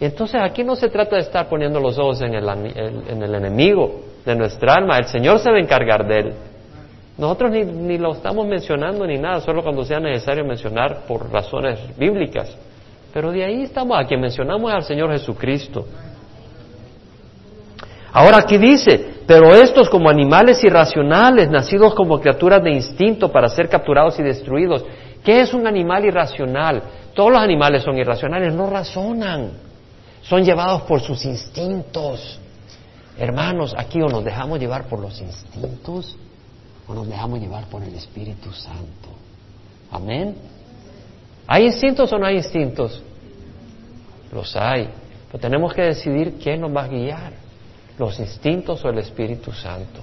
[0.00, 3.34] Y entonces aquí no se trata de estar poniendo los ojos en el, en el
[3.34, 6.34] enemigo de nuestra alma, el Señor se va a encargar de él.
[7.18, 12.56] Nosotros ni, lo estamos mencionando ni nada, solo cuando sea necesario mencionar por razones bíblicas.
[13.12, 15.84] Pero de ahí estamos, a quien mencionamos al Señor Jesucristo.
[18.12, 23.68] Ahora aquí dice, pero estos como animales irracionales, nacidos como criaturas de instinto para ser
[23.68, 24.84] capturados y destruidos.
[25.24, 26.82] ¿Qué es un animal irracional?
[27.14, 29.50] Todos los animales son irracionales, no razonan,
[30.28, 32.38] son llevados por sus instintos.
[33.16, 36.16] Hermanos, aquí o nos dejamos llevar por los instintos
[36.86, 39.08] o nos dejamos llevar por el Espíritu Santo.
[39.90, 40.36] Amén.
[41.46, 43.02] ¿Hay instintos o no hay instintos?
[44.30, 44.90] Los hay.
[45.32, 47.32] Pero tenemos que decidir quién nos va a guiar
[47.98, 50.02] los instintos o el Espíritu Santo.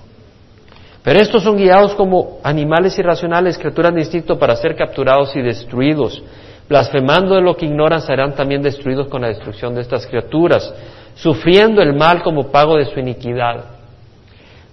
[1.03, 6.21] Pero estos son guiados como animales irracionales, criaturas de instinto para ser capturados y destruidos.
[6.67, 10.73] Blasfemando de lo que ignoran serán también destruidos con la destrucción de estas criaturas,
[11.15, 13.65] sufriendo el mal como pago de su iniquidad.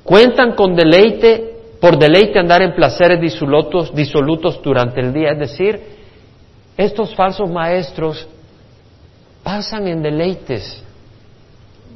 [0.02, 5.32] Cuentan con deleite, por deleite andar en placeres disolutos, disolutos durante el día.
[5.32, 5.80] Es decir,
[6.76, 8.26] estos falsos maestros
[9.42, 10.82] pasan en deleites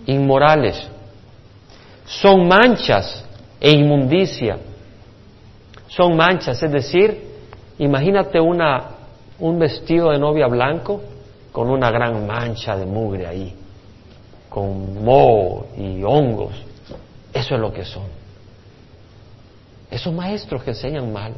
[0.06, 0.88] inmorales,
[2.04, 3.24] son manchas
[3.60, 4.58] e inmundicia.
[5.88, 7.22] Son manchas, es decir,
[7.78, 8.95] imagínate una,
[9.38, 11.00] un vestido de novia blanco
[11.52, 13.54] con una gran mancha de mugre ahí,
[14.48, 16.54] con moho y hongos.
[17.32, 18.04] Eso es lo que son.
[19.90, 21.34] Esos maestros que enseñan mal,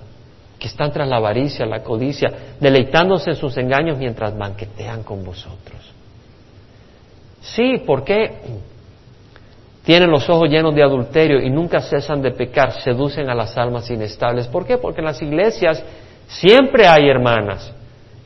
[0.58, 5.92] que están tras la avaricia, la codicia, deleitándose en sus engaños mientras banquetean con vosotros.
[7.40, 8.40] Sí, ¿por qué?
[9.84, 13.88] tienen los ojos llenos de adulterio y nunca cesan de pecar, seducen a las almas
[13.88, 14.46] inestables.
[14.46, 14.76] ¿Por qué?
[14.76, 15.82] Porque en las iglesias
[16.26, 17.72] siempre hay hermanas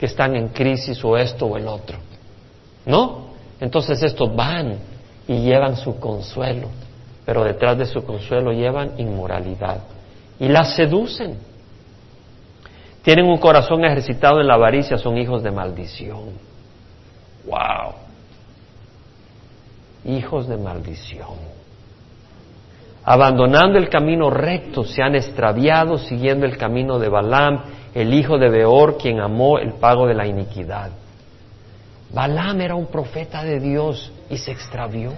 [0.03, 1.96] que están en crisis o esto o el otro.
[2.86, 3.28] ¿No?
[3.61, 4.80] Entonces estos van
[5.28, 6.66] y llevan su consuelo,
[7.24, 9.78] pero detrás de su consuelo llevan inmoralidad
[10.40, 11.38] y las seducen.
[13.03, 16.30] Tienen un corazón ejercitado en la avaricia, son hijos de maldición.
[17.46, 17.94] ¡Wow!
[20.05, 21.28] hijos de maldición.
[23.05, 27.62] Abandonando el camino recto, se han extraviado siguiendo el camino de Balaam,
[27.95, 30.90] el hijo de Beor, quien amó el pago de la iniquidad.
[32.11, 35.12] Balaam era un profeta de Dios y se extravió.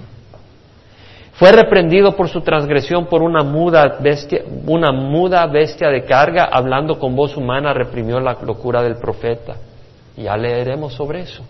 [1.35, 6.99] Fue reprendido por su transgresión por una muda bestia, una muda bestia de carga, hablando
[6.99, 9.57] con voz humana, reprimió la locura del profeta.
[10.16, 11.45] Ya leeremos sobre eso.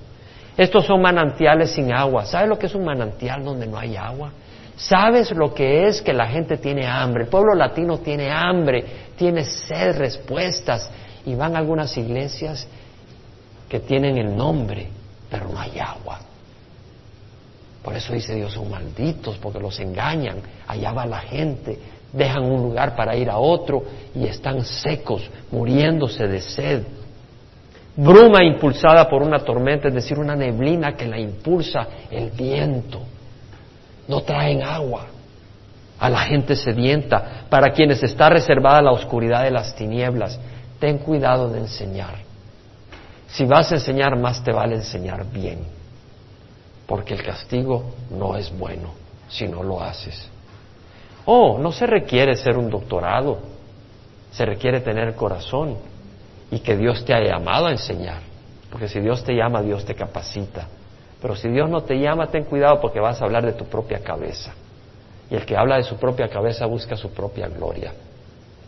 [0.56, 2.24] Estos son manantiales sin agua.
[2.24, 4.30] ¿Sabes lo que es un manantial donde no hay agua?
[4.76, 7.24] ¿Sabes lo que es que la gente tiene hambre?
[7.24, 8.84] El pueblo latino tiene hambre,
[9.16, 10.90] tiene sed, respuestas.
[11.26, 12.66] Y van a algunas iglesias
[13.68, 14.88] que tienen el nombre,
[15.30, 16.20] pero no hay agua.
[17.82, 20.38] Por eso dice Dios, son malditos, porque los engañan.
[20.66, 21.78] Allá va la gente,
[22.12, 23.82] dejan un lugar para ir a otro
[24.14, 26.84] y están secos, muriéndose de sed
[27.96, 33.00] bruma impulsada por una tormenta, es decir, una neblina que la impulsa el viento.
[34.08, 35.06] No traen agua
[35.98, 40.38] a la gente sedienta, para quienes está reservada la oscuridad de las tinieblas.
[40.84, 42.16] Ten cuidado de enseñar.
[43.28, 45.60] Si vas a enseñar, más te vale enseñar bien,
[46.86, 48.90] porque el castigo no es bueno
[49.26, 50.28] si no lo haces.
[51.24, 53.38] Oh, no se requiere ser un doctorado,
[54.30, 55.78] se requiere tener corazón
[56.50, 58.20] y que Dios te haya llamado a enseñar.
[58.70, 60.68] Porque si Dios te llama, Dios te capacita.
[61.18, 64.00] Pero si Dios no te llama, ten cuidado porque vas a hablar de tu propia
[64.00, 64.52] cabeza.
[65.30, 67.94] Y el que habla de su propia cabeza busca su propia gloria.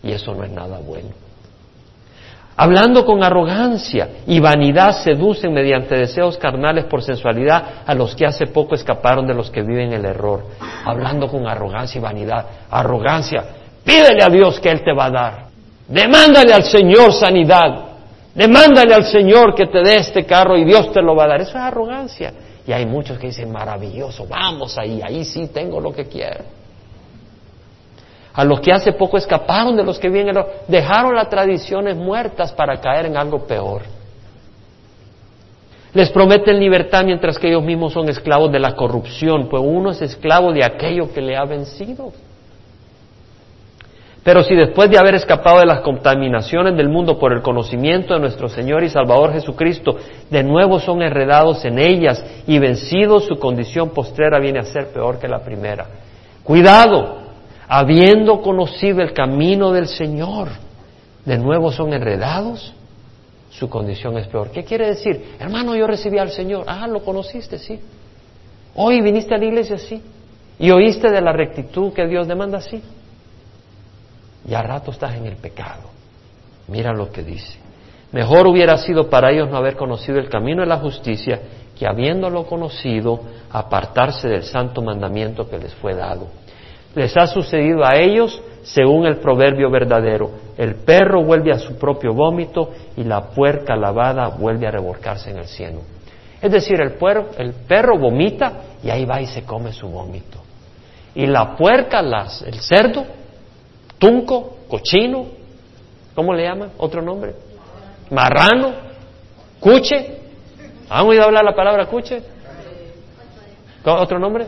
[0.02, 1.25] Y eso no es nada bueno.
[2.58, 8.46] Hablando con arrogancia y vanidad seducen mediante deseos carnales por sensualidad a los que hace
[8.46, 10.44] poco escaparon de los que viven el error.
[10.86, 12.46] Hablando con arrogancia y vanidad.
[12.70, 13.44] Arrogancia.
[13.84, 15.46] Pídele a Dios que Él te va a dar.
[15.86, 17.84] Demándale al Señor sanidad.
[18.34, 21.42] Demándale al Señor que te dé este carro y Dios te lo va a dar.
[21.42, 22.32] Eso es arrogancia.
[22.66, 26.55] Y hay muchos que dicen, maravilloso, vamos ahí, ahí sí tengo lo que quiero.
[28.36, 30.36] A los que hace poco escaparon de los que vienen,
[30.68, 33.82] dejaron las tradiciones muertas para caer en algo peor.
[35.94, 40.02] Les prometen libertad mientras que ellos mismos son esclavos de la corrupción, pues uno es
[40.02, 42.12] esclavo de aquello que le ha vencido.
[44.22, 48.20] Pero si después de haber escapado de las contaminaciones del mundo por el conocimiento de
[48.20, 49.96] nuestro Señor y Salvador Jesucristo,
[50.28, 55.18] de nuevo son enredados en ellas y vencidos, su condición postrera viene a ser peor
[55.18, 55.86] que la primera.
[56.42, 57.25] Cuidado,
[57.68, 60.48] habiendo conocido el camino del Señor,
[61.24, 62.72] de nuevo son enredados,
[63.50, 64.50] su condición es peor.
[64.50, 65.36] ¿Qué quiere decir?
[65.38, 66.64] Hermano, yo recibí al Señor.
[66.66, 67.80] Ah, lo conociste, sí.
[68.74, 70.02] Hoy viniste a la iglesia, sí.
[70.58, 72.82] Y oíste de la rectitud que Dios demanda, sí
[74.48, 75.90] y a rato estás en el pecado.
[76.68, 77.58] Mira lo que dice.
[78.12, 81.40] Mejor hubiera sido para ellos no haber conocido el camino de la justicia
[81.76, 86.28] que habiéndolo conocido, apartarse del santo mandamiento que les fue dado.
[86.96, 90.30] Les ha sucedido a ellos según el proverbio verdadero.
[90.56, 95.36] El perro vuelve a su propio vómito y la puerca lavada vuelve a revolcarse en
[95.36, 95.82] el cielo.
[96.40, 96.96] Es decir, el,
[97.36, 100.38] el perro vomita y ahí va y se come su vómito.
[101.14, 103.04] Y la puerca, las, el cerdo,
[103.98, 105.26] tunco, cochino,
[106.14, 106.70] ¿cómo le llaman?
[106.78, 107.34] ¿Otro nombre?
[108.10, 108.72] Marrano,
[109.60, 110.16] cuche.
[110.88, 112.22] ¿Han oído hablar la palabra cuche?
[113.84, 114.46] ¿Otro nombre?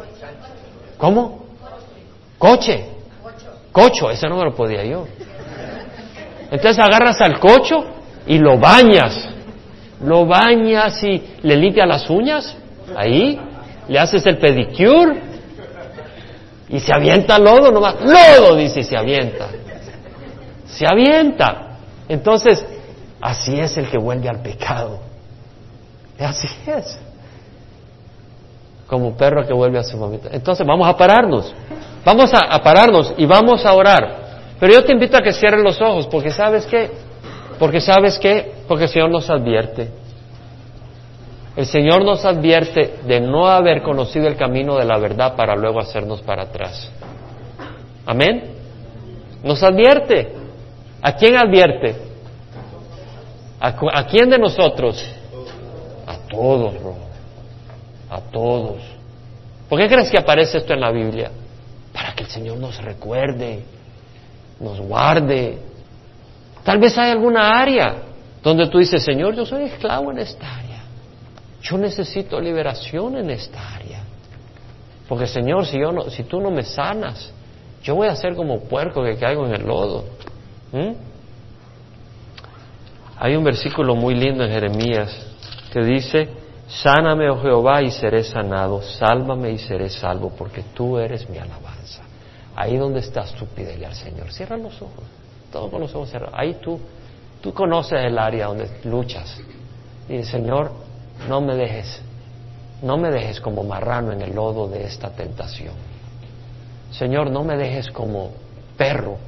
[0.96, 1.47] ¿Cómo?
[2.38, 2.84] Coche.
[3.72, 5.06] Cocho, ese no me lo podía yo.
[6.50, 7.84] Entonces agarras al cocho
[8.26, 9.28] y lo bañas.
[10.02, 12.56] Lo bañas y le limpias las uñas.
[12.96, 13.38] Ahí.
[13.88, 15.28] Le haces el pedicure
[16.68, 17.96] y se avienta lodo nomás.
[18.00, 19.48] Lodo, dice, y se avienta.
[20.66, 21.78] Se avienta.
[22.08, 22.64] Entonces,
[23.20, 25.00] así es el que vuelve al pecado.
[26.18, 26.98] Así es.
[28.86, 30.28] Como un perro que vuelve a su mamita.
[30.32, 31.54] Entonces, vamos a pararnos.
[32.08, 34.56] Vamos a, pararnos y vamos a orar.
[34.58, 36.90] Pero yo te invito a que cierres los ojos, porque sabes qué?
[37.58, 38.50] Porque sabes qué?
[38.66, 39.90] Porque el Señor nos advierte.
[41.54, 45.80] El Señor nos advierte de no haber conocido el camino de la verdad para luego
[45.80, 46.90] hacernos para atrás.
[48.06, 48.54] Amén.
[49.44, 50.32] Nos advierte.
[51.02, 51.94] ¿A quién advierte?
[53.60, 55.04] ¿A, quién de nosotros?
[56.06, 56.72] A todos,
[58.08, 58.80] A todos.
[59.68, 61.30] ¿Por qué crees que aparece esto en la Biblia?
[61.92, 63.64] Para que el Señor nos recuerde,
[64.60, 65.58] nos guarde.
[66.64, 68.02] Tal vez hay alguna área
[68.42, 70.82] donde tú dices, Señor, yo soy esclavo en esta área.
[71.62, 74.02] Yo necesito liberación en esta área.
[75.08, 77.32] Porque Señor, si, yo no, si tú no me sanas,
[77.82, 80.04] yo voy a ser como puerco que caigo en el lodo.
[80.72, 80.92] ¿Mm?
[83.18, 85.26] Hay un versículo muy lindo en Jeremías
[85.72, 86.28] que dice,
[86.68, 91.67] sáname, oh Jehová, y seré sanado, sálvame y seré salvo, porque tú eres mi alabanza.
[92.60, 94.32] Ahí donde estás tú pídele al Señor.
[94.32, 95.04] Cierra los ojos,
[95.52, 96.34] todos con los ojos cerrados.
[96.36, 96.80] Ahí tú,
[97.40, 99.40] tú conoces el área donde luchas.
[100.08, 100.72] Y Señor,
[101.28, 102.02] no me dejes,
[102.82, 105.72] no me dejes como marrano en el lodo de esta tentación.
[106.90, 108.32] Señor, no me dejes como
[108.76, 109.18] perro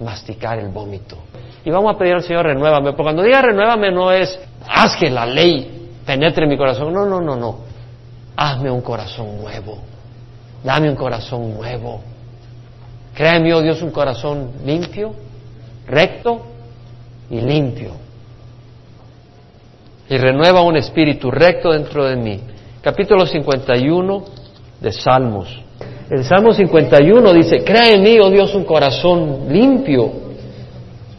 [0.00, 1.18] masticar el vómito.
[1.64, 2.94] Y vamos a pedir al Señor, renuévame.
[2.94, 6.92] Porque cuando diga renuévame no es, haz que la ley penetre en mi corazón.
[6.92, 7.58] No, no, no, no.
[8.36, 9.78] Hazme un corazón nuevo.
[10.64, 12.10] Dame un corazón nuevo.
[13.14, 15.14] Créeme, oh Dios, un corazón limpio,
[15.86, 16.42] recto
[17.30, 18.02] y limpio
[20.12, 22.38] y renueva un espíritu recto dentro de mí.
[22.82, 24.24] Capítulo 51
[24.78, 25.62] de Salmos.
[26.10, 30.12] El Salmo 51 dice, crea en mí, oh Dios, un corazón limpio.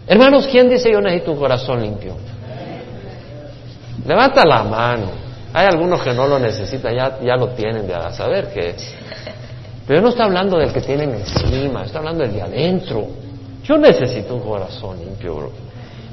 [0.06, 2.14] Hermanos, ¿quién dice yo necesito un corazón limpio?
[4.06, 5.08] Levanta la mano.
[5.54, 8.96] Hay algunos que no lo necesitan, ya, ya lo tienen de a saber qué es.
[9.88, 13.08] Pero no estoy hablando del que tienen encima, estoy hablando del de adentro.
[13.64, 15.52] Yo necesito un corazón limpio.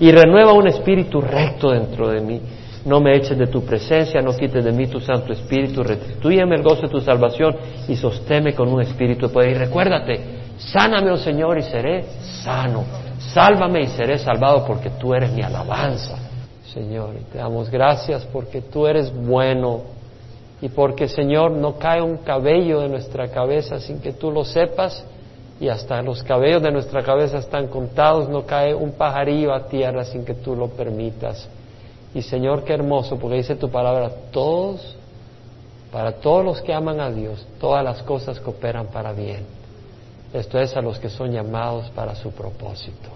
[0.00, 2.40] Y renueva un espíritu recto dentro de mí
[2.84, 6.62] no me eches de tu presencia, no quites de mí tu Santo Espíritu, restituyeme el
[6.62, 7.54] gozo de tu salvación
[7.88, 9.50] y sostéme con un espíritu de poder.
[9.50, 10.20] Y recuérdate,
[10.56, 12.04] sáname, oh Señor, y seré
[12.42, 12.84] sano.
[13.18, 16.16] Sálvame y seré salvado porque tú eres mi alabanza.
[16.72, 19.82] Señor, y te damos gracias porque tú eres bueno
[20.62, 25.04] y porque, Señor, no cae un cabello de nuestra cabeza sin que tú lo sepas
[25.58, 30.04] y hasta los cabellos de nuestra cabeza están contados, no cae un pajarillo a tierra
[30.04, 31.48] sin que tú lo permitas.
[32.14, 34.96] Y Señor, qué hermoso, porque dice tu palabra, todos,
[35.92, 39.44] para todos los que aman a Dios, todas las cosas cooperan para bien.
[40.32, 43.08] Esto es a los que son llamados para su propósito.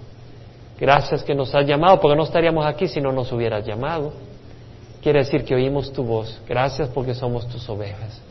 [0.79, 4.13] Gracias que nos has llamado, porque no estaríamos aquí si no nos hubieras llamado.
[5.05, 6.41] Quiere decir que oímos tu voz.
[6.49, 8.23] Gracias porque somos tus ovejas.